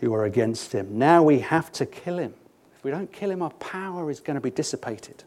who 0.00 0.12
are 0.14 0.24
against 0.24 0.72
him. 0.72 0.98
Now 0.98 1.22
we 1.22 1.40
have 1.40 1.70
to 1.72 1.86
kill 1.86 2.18
him. 2.18 2.34
If 2.76 2.84
we 2.84 2.90
don't 2.90 3.12
kill 3.12 3.30
him, 3.30 3.42
our 3.42 3.50
power 3.50 4.10
is 4.10 4.20
going 4.20 4.34
to 4.34 4.40
be 4.40 4.50
dissipated. 4.50 5.24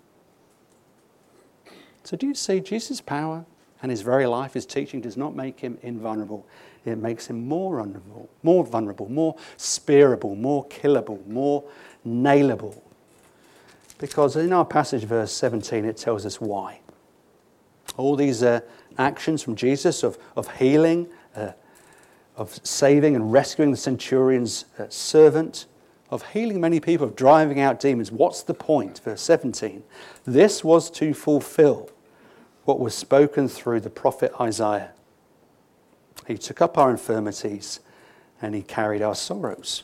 So, 2.03 2.15
do 2.15 2.27
you 2.27 2.35
see 2.35 2.59
Jesus' 2.59 3.01
power 3.01 3.45
and 3.81 3.91
his 3.91 4.01
very 4.01 4.25
life, 4.25 4.53
his 4.53 4.65
teaching, 4.65 5.01
does 5.01 5.17
not 5.17 5.35
make 5.35 5.59
him 5.59 5.77
invulnerable. 5.81 6.45
It 6.85 6.97
makes 6.97 7.27
him 7.27 7.47
more 7.47 7.77
vulnerable, 7.77 8.29
more 8.43 8.65
vulnerable, 8.65 9.09
more 9.09 9.35
spearable, 9.57 10.35
more 10.35 10.65
killable, 10.67 11.25
more 11.27 11.63
nailable. 12.03 12.83
Because 13.97 14.35
in 14.35 14.53
our 14.53 14.65
passage, 14.65 15.03
verse 15.03 15.31
17, 15.33 15.85
it 15.85 15.97
tells 15.97 16.25
us 16.25 16.39
why. 16.39 16.79
All 17.97 18.15
these 18.15 18.43
uh, 18.43 18.61
actions 18.97 19.41
from 19.41 19.55
Jesus 19.55 20.03
of, 20.03 20.17
of 20.35 20.57
healing, 20.57 21.07
uh, 21.35 21.51
of 22.35 22.59
saving 22.63 23.15
and 23.15 23.31
rescuing 23.31 23.71
the 23.71 23.77
centurion's 23.77 24.65
uh, 24.77 24.85
servant, 24.89 25.65
of 26.09 26.25
healing 26.27 26.61
many 26.61 26.79
people, 26.79 27.07
of 27.07 27.15
driving 27.15 27.59
out 27.59 27.79
demons. 27.79 28.11
What's 28.11 28.43
the 28.43 28.53
point? 28.53 29.01
Verse 29.03 29.21
17. 29.21 29.83
This 30.25 30.63
was 30.63 30.89
to 30.91 31.13
fulfill 31.13 31.89
what 32.65 32.79
was 32.79 32.93
spoken 32.93 33.47
through 33.47 33.79
the 33.81 33.89
prophet 33.89 34.31
Isaiah. 34.39 34.91
He 36.27 36.37
took 36.37 36.61
up 36.61 36.77
our 36.77 36.91
infirmities 36.91 37.79
and 38.41 38.53
he 38.53 38.61
carried 38.61 39.01
our 39.01 39.15
sorrows. 39.15 39.83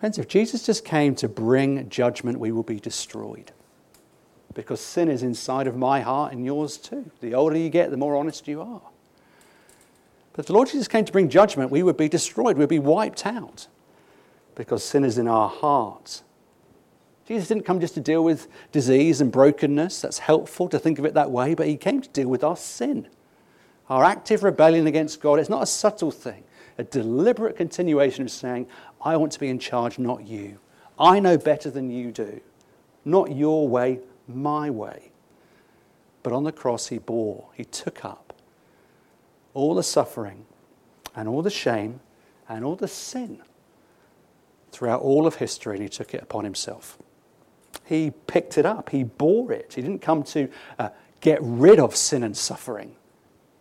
Friends, 0.00 0.16
if 0.18 0.28
Jesus 0.28 0.64
just 0.64 0.84
came 0.84 1.14
to 1.16 1.28
bring 1.28 1.88
judgment, 1.88 2.38
we 2.38 2.52
will 2.52 2.62
be 2.62 2.78
destroyed 2.78 3.52
because 4.54 4.80
sin 4.80 5.08
is 5.08 5.22
inside 5.22 5.66
of 5.66 5.76
my 5.76 6.00
heart 6.00 6.32
and 6.32 6.44
yours 6.44 6.76
too. 6.76 7.10
The 7.20 7.34
older 7.34 7.56
you 7.56 7.70
get, 7.70 7.90
the 7.90 7.96
more 7.96 8.16
honest 8.16 8.48
you 8.48 8.60
are. 8.60 8.82
But 10.32 10.40
if 10.40 10.46
the 10.46 10.52
Lord 10.52 10.68
Jesus 10.68 10.88
came 10.88 11.04
to 11.04 11.12
bring 11.12 11.28
judgment, 11.28 11.70
we 11.70 11.82
would 11.82 11.96
be 11.96 12.08
destroyed, 12.08 12.56
we'd 12.56 12.68
be 12.68 12.78
wiped 12.78 13.26
out 13.26 13.66
because 14.54 14.84
sin 14.84 15.04
is 15.04 15.18
in 15.18 15.28
our 15.28 15.48
hearts. 15.48 16.22
Jesus 17.26 17.48
didn't 17.48 17.64
come 17.64 17.78
just 17.78 17.94
to 17.94 18.00
deal 18.00 18.24
with 18.24 18.48
disease 18.72 19.20
and 19.20 19.30
brokenness. 19.30 20.00
That's 20.00 20.18
helpful 20.18 20.68
to 20.70 20.78
think 20.78 20.98
of 20.98 21.04
it 21.04 21.14
that 21.14 21.30
way, 21.30 21.54
but 21.54 21.66
he 21.66 21.76
came 21.76 22.00
to 22.00 22.08
deal 22.08 22.28
with 22.28 22.42
our 22.42 22.56
sin, 22.56 23.06
our 23.90 24.02
active 24.02 24.42
rebellion 24.42 24.86
against 24.86 25.20
God. 25.20 25.38
It's 25.38 25.50
not 25.50 25.62
a 25.62 25.66
subtle 25.66 26.10
thing, 26.10 26.42
a 26.78 26.84
deliberate 26.84 27.56
continuation 27.56 28.24
of 28.24 28.30
saying, 28.30 28.66
I 29.02 29.16
want 29.16 29.32
to 29.32 29.40
be 29.40 29.48
in 29.48 29.58
charge, 29.58 29.98
not 29.98 30.26
you. 30.26 30.58
I 30.98 31.20
know 31.20 31.36
better 31.36 31.70
than 31.70 31.90
you 31.90 32.10
do. 32.10 32.40
Not 33.04 33.36
your 33.36 33.68
way, 33.68 34.00
my 34.28 34.70
way. 34.70 35.10
But 36.22 36.32
on 36.32 36.44
the 36.44 36.52
cross, 36.52 36.88
he 36.88 36.98
bore, 36.98 37.48
he 37.54 37.64
took 37.64 38.04
up 38.04 38.34
all 39.54 39.74
the 39.74 39.82
suffering 39.82 40.44
and 41.16 41.28
all 41.28 41.42
the 41.42 41.50
shame 41.50 42.00
and 42.48 42.64
all 42.64 42.76
the 42.76 42.88
sin 42.88 43.40
throughout 44.70 45.00
all 45.00 45.26
of 45.26 45.36
history, 45.36 45.76
and 45.76 45.82
he 45.82 45.88
took 45.88 46.14
it 46.14 46.22
upon 46.22 46.44
himself. 46.44 46.98
He 47.84 48.12
picked 48.26 48.58
it 48.58 48.66
up, 48.66 48.90
he 48.90 49.02
bore 49.02 49.52
it. 49.52 49.72
He 49.74 49.82
didn't 49.82 50.02
come 50.02 50.22
to 50.24 50.48
uh, 50.78 50.90
get 51.20 51.38
rid 51.40 51.80
of 51.80 51.96
sin 51.96 52.22
and 52.22 52.36
suffering, 52.36 52.94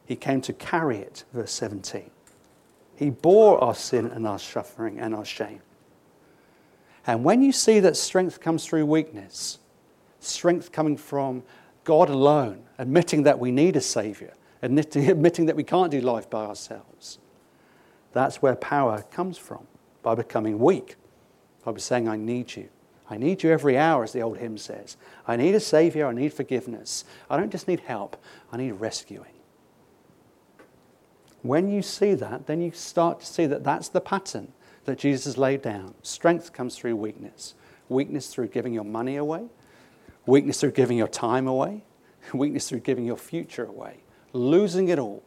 he 0.05 0.15
came 0.15 0.41
to 0.41 0.53
carry 0.53 0.97
it, 0.99 1.23
verse 1.33 1.51
17. 1.51 2.09
He 2.95 3.09
bore 3.09 3.61
our 3.63 3.75
sin 3.75 4.07
and 4.07 4.25
our 4.27 4.39
suffering 4.39 4.99
and 4.99 5.13
our 5.13 5.25
shame. 5.25 5.61
And 7.05 7.23
when 7.23 7.41
you 7.41 7.51
see 7.51 7.79
that 7.81 7.95
strength 7.95 8.39
comes 8.39 8.65
through 8.65 8.85
weakness, 8.85 9.59
strength 10.19 10.71
coming 10.71 10.97
from 10.97 11.43
God 11.83 12.09
alone, 12.09 12.63
admitting 12.77 13.23
that 13.23 13.39
we 13.39 13.51
need 13.51 13.75
a 13.75 13.81
Savior, 13.81 14.33
admitting 14.61 15.45
that 15.45 15.55
we 15.55 15.63
can't 15.63 15.91
do 15.91 16.01
life 16.01 16.29
by 16.29 16.45
ourselves. 16.45 17.19
That's 18.13 18.41
where 18.41 18.55
power 18.55 19.03
comes 19.11 19.37
from, 19.37 19.67
by 20.01 20.15
becoming 20.15 20.59
weak, 20.59 20.95
by 21.63 21.75
saying, 21.77 22.07
I 22.07 22.17
need 22.17 22.55
you. 22.55 22.69
I 23.09 23.17
need 23.17 23.43
you 23.43 23.51
every 23.51 23.77
hour, 23.77 24.03
as 24.03 24.11
the 24.11 24.21
old 24.21 24.37
hymn 24.37 24.57
says. 24.57 24.97
I 25.27 25.37
need 25.37 25.55
a 25.55 25.59
Savior, 25.59 26.07
I 26.07 26.13
need 26.13 26.33
forgiveness. 26.33 27.05
I 27.29 27.37
don't 27.37 27.51
just 27.51 27.67
need 27.67 27.81
help, 27.81 28.17
I 28.51 28.57
need 28.57 28.71
rescuing. 28.73 29.31
When 31.41 31.69
you 31.69 31.81
see 31.81 32.13
that, 32.15 32.47
then 32.47 32.61
you 32.61 32.71
start 32.71 33.21
to 33.21 33.25
see 33.25 33.45
that 33.45 33.63
that's 33.63 33.89
the 33.89 34.01
pattern 34.01 34.51
that 34.85 34.97
Jesus 34.97 35.37
laid 35.37 35.61
down. 35.61 35.93
Strength 36.01 36.51
comes 36.51 36.75
through 36.75 36.95
weakness. 36.95 37.53
Weakness 37.87 38.27
through 38.27 38.47
giving 38.47 38.73
your 38.73 38.83
money 38.83 39.15
away, 39.15 39.45
weakness 40.27 40.59
through 40.59 40.71
giving 40.71 40.97
your 40.97 41.07
time 41.07 41.47
away, 41.47 41.83
weakness 42.33 42.69
through 42.69 42.81
giving 42.81 43.05
your 43.05 43.17
future 43.17 43.65
away, 43.65 44.03
losing 44.33 44.89
it 44.89 44.99
all 44.99 45.23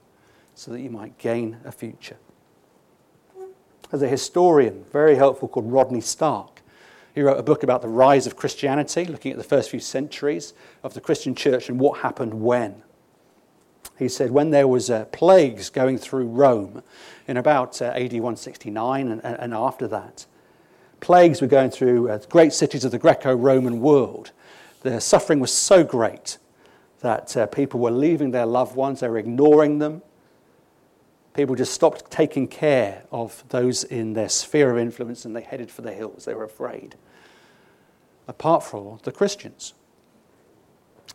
so 0.54 0.70
that 0.70 0.80
you 0.80 0.90
might 0.90 1.18
gain 1.18 1.56
a 1.64 1.72
future. 1.72 2.18
As 3.90 4.02
a 4.02 4.08
historian, 4.08 4.84
very 4.92 5.16
helpful, 5.16 5.48
called 5.48 5.72
Rodney 5.72 6.00
Stark, 6.00 6.62
he 7.12 7.22
wrote 7.22 7.38
a 7.38 7.42
book 7.42 7.64
about 7.64 7.82
the 7.82 7.88
rise 7.88 8.26
of 8.26 8.36
Christianity, 8.36 9.04
looking 9.04 9.32
at 9.32 9.38
the 9.38 9.42
first 9.42 9.70
few 9.70 9.80
centuries 9.80 10.54
of 10.84 10.94
the 10.94 11.00
Christian 11.00 11.34
church 11.34 11.68
and 11.68 11.80
what 11.80 12.00
happened 12.00 12.34
when. 12.34 12.82
He 13.98 14.08
said 14.08 14.30
when 14.30 14.50
there 14.50 14.68
was 14.68 14.90
uh, 14.90 15.06
plagues 15.06 15.70
going 15.70 15.98
through 15.98 16.26
Rome 16.26 16.82
in 17.26 17.36
about 17.36 17.82
uh, 17.82 17.86
AD 17.86 18.12
169 18.12 19.08
and, 19.08 19.20
and 19.24 19.52
after 19.52 19.88
that, 19.88 20.24
plagues 21.00 21.40
were 21.40 21.46
going 21.46 21.70
through 21.70 22.08
uh, 22.08 22.18
great 22.28 22.52
cities 22.52 22.84
of 22.84 22.92
the 22.92 22.98
Greco 22.98 23.34
Roman 23.34 23.80
world, 23.80 24.30
the 24.80 25.00
suffering 25.00 25.40
was 25.40 25.52
so 25.52 25.84
great 25.84 26.38
that 27.00 27.36
uh, 27.36 27.46
people 27.46 27.80
were 27.80 27.90
leaving 27.90 28.30
their 28.30 28.46
loved 28.46 28.76
ones, 28.76 29.00
they 29.00 29.08
were 29.08 29.18
ignoring 29.18 29.78
them. 29.78 30.02
People 31.32 31.54
just 31.54 31.72
stopped 31.72 32.10
taking 32.10 32.48
care 32.48 33.04
of 33.12 33.44
those 33.48 33.84
in 33.84 34.12
their 34.12 34.28
sphere 34.28 34.70
of 34.70 34.78
influence 34.78 35.24
and 35.24 35.34
they 35.34 35.42
headed 35.42 35.70
for 35.70 35.82
the 35.82 35.92
hills. 35.92 36.24
They 36.24 36.34
were 36.34 36.44
afraid. 36.44 36.96
Apart 38.26 38.64
from 38.64 38.98
the 39.04 39.12
Christians. 39.12 39.74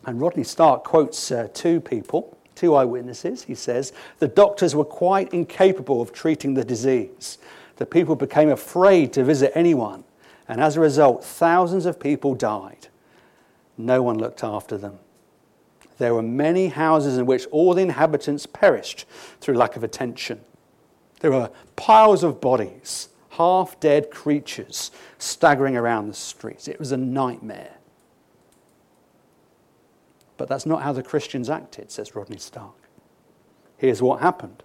And 0.04 0.20
Rodney 0.20 0.44
Stark 0.44 0.84
quotes 0.84 1.30
uh, 1.30 1.48
two 1.52 1.80
people, 1.80 2.36
two 2.54 2.74
eyewitnesses. 2.74 3.42
He 3.42 3.54
says, 3.54 3.92
The 4.18 4.28
doctors 4.28 4.74
were 4.74 4.84
quite 4.84 5.32
incapable 5.32 6.00
of 6.00 6.12
treating 6.12 6.54
the 6.54 6.64
disease. 6.64 7.38
The 7.76 7.86
people 7.86 8.16
became 8.16 8.48
afraid 8.48 9.12
to 9.14 9.24
visit 9.24 9.52
anyone. 9.54 10.04
And 10.48 10.60
as 10.60 10.76
a 10.76 10.80
result, 10.80 11.24
thousands 11.24 11.86
of 11.86 12.00
people 12.00 12.34
died. 12.34 12.88
No 13.78 14.02
one 14.02 14.18
looked 14.18 14.42
after 14.42 14.76
them. 14.78 14.98
There 15.98 16.14
were 16.14 16.22
many 16.22 16.68
houses 16.68 17.16
in 17.16 17.26
which 17.26 17.46
all 17.50 17.74
the 17.74 17.82
inhabitants 17.82 18.46
perished 18.46 19.06
through 19.40 19.54
lack 19.54 19.76
of 19.76 19.84
attention. 19.84 20.40
There 21.20 21.30
were 21.30 21.50
piles 21.74 22.22
of 22.22 22.40
bodies, 22.40 23.08
half 23.30 23.80
dead 23.80 24.10
creatures 24.10 24.90
staggering 25.18 25.76
around 25.76 26.08
the 26.08 26.14
streets. 26.14 26.68
It 26.68 26.78
was 26.78 26.92
a 26.92 26.96
nightmare. 26.96 27.76
But 30.36 30.48
that's 30.48 30.66
not 30.66 30.82
how 30.82 30.92
the 30.92 31.02
Christians 31.02 31.48
acted, 31.48 31.90
says 31.90 32.14
Rodney 32.14 32.36
Stark. 32.36 32.74
Here's 33.78 34.02
what 34.02 34.20
happened 34.20 34.62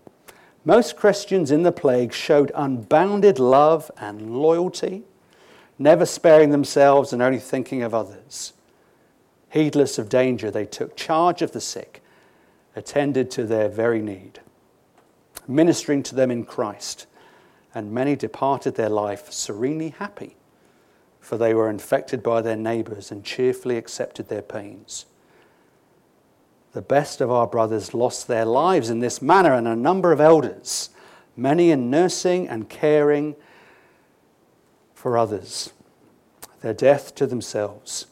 most 0.64 0.96
Christians 0.96 1.50
in 1.50 1.64
the 1.64 1.72
plague 1.72 2.14
showed 2.14 2.52
unbounded 2.54 3.40
love 3.40 3.90
and 3.98 4.38
loyalty, 4.38 5.04
never 5.80 6.06
sparing 6.06 6.52
themselves 6.52 7.14
and 7.14 7.22
only 7.22 7.40
thinking 7.40 7.82
of 7.82 7.96
others. 7.96 8.54
Heedless 9.52 10.00
of 10.00 10.08
danger, 10.08 10.50
they 10.50 10.66
took 10.66 10.96
charge 10.96 11.42
of 11.42 11.52
the 11.52 11.60
sick, 11.60 12.02
attended 12.74 13.30
to 13.32 13.44
their 13.44 13.68
very 13.68 14.02
need, 14.02 14.40
ministering 15.46 16.04
to 16.04 16.16
them 16.16 16.32
in 16.32 16.46
Christ, 16.46 17.06
and 17.76 17.92
many 17.92 18.16
departed 18.16 18.76
their 18.76 18.90
life 18.90 19.30
serenely 19.30 19.90
happy, 19.90 20.38
for 21.20 21.38
they 21.38 21.54
were 21.54 21.70
infected 21.70 22.24
by 22.24 22.42
their 22.42 22.56
neighbors 22.56 23.12
and 23.12 23.26
cheerfully 23.26 23.76
accepted 23.76 24.30
their 24.30 24.42
pains. 24.42 25.06
The 26.72 26.82
best 26.82 27.20
of 27.20 27.30
our 27.30 27.46
brothers 27.46 27.94
lost 27.94 28.30
their 28.30 28.46
lives 28.46 28.90
in 28.90 29.00
this 29.00 29.22
manner, 29.22 29.54
and 29.54 29.68
a 29.68 29.76
number 29.76 30.14
of 30.14 30.22
elders, 30.22 30.92
many 31.36 31.72
in 31.72 31.90
nursing 31.90 32.48
and 32.48 32.70
caring 32.70 33.36
for 34.94 35.18
others, 35.18 35.74
their 36.62 36.74
death 36.74 37.14
to 37.16 37.28
themselves 37.28 38.06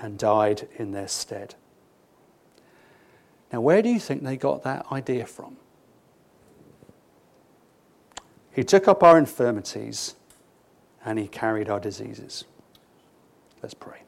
and 0.00 0.18
died 0.18 0.68
in 0.76 0.92
their 0.92 1.08
stead. 1.08 1.54
Now, 3.52 3.60
where 3.60 3.82
do 3.82 3.88
you 3.88 3.98
think 3.98 4.22
they 4.22 4.36
got 4.36 4.62
that 4.62 4.86
idea 4.92 5.26
from? 5.26 5.56
He 8.52 8.64
took 8.64 8.88
up 8.88 9.02
our 9.02 9.16
infirmities 9.16 10.14
and 11.04 11.18
he 11.18 11.28
carried 11.28 11.68
our 11.68 11.80
diseases. 11.80 12.44
Let's 13.62 13.74
pray. 13.74 14.02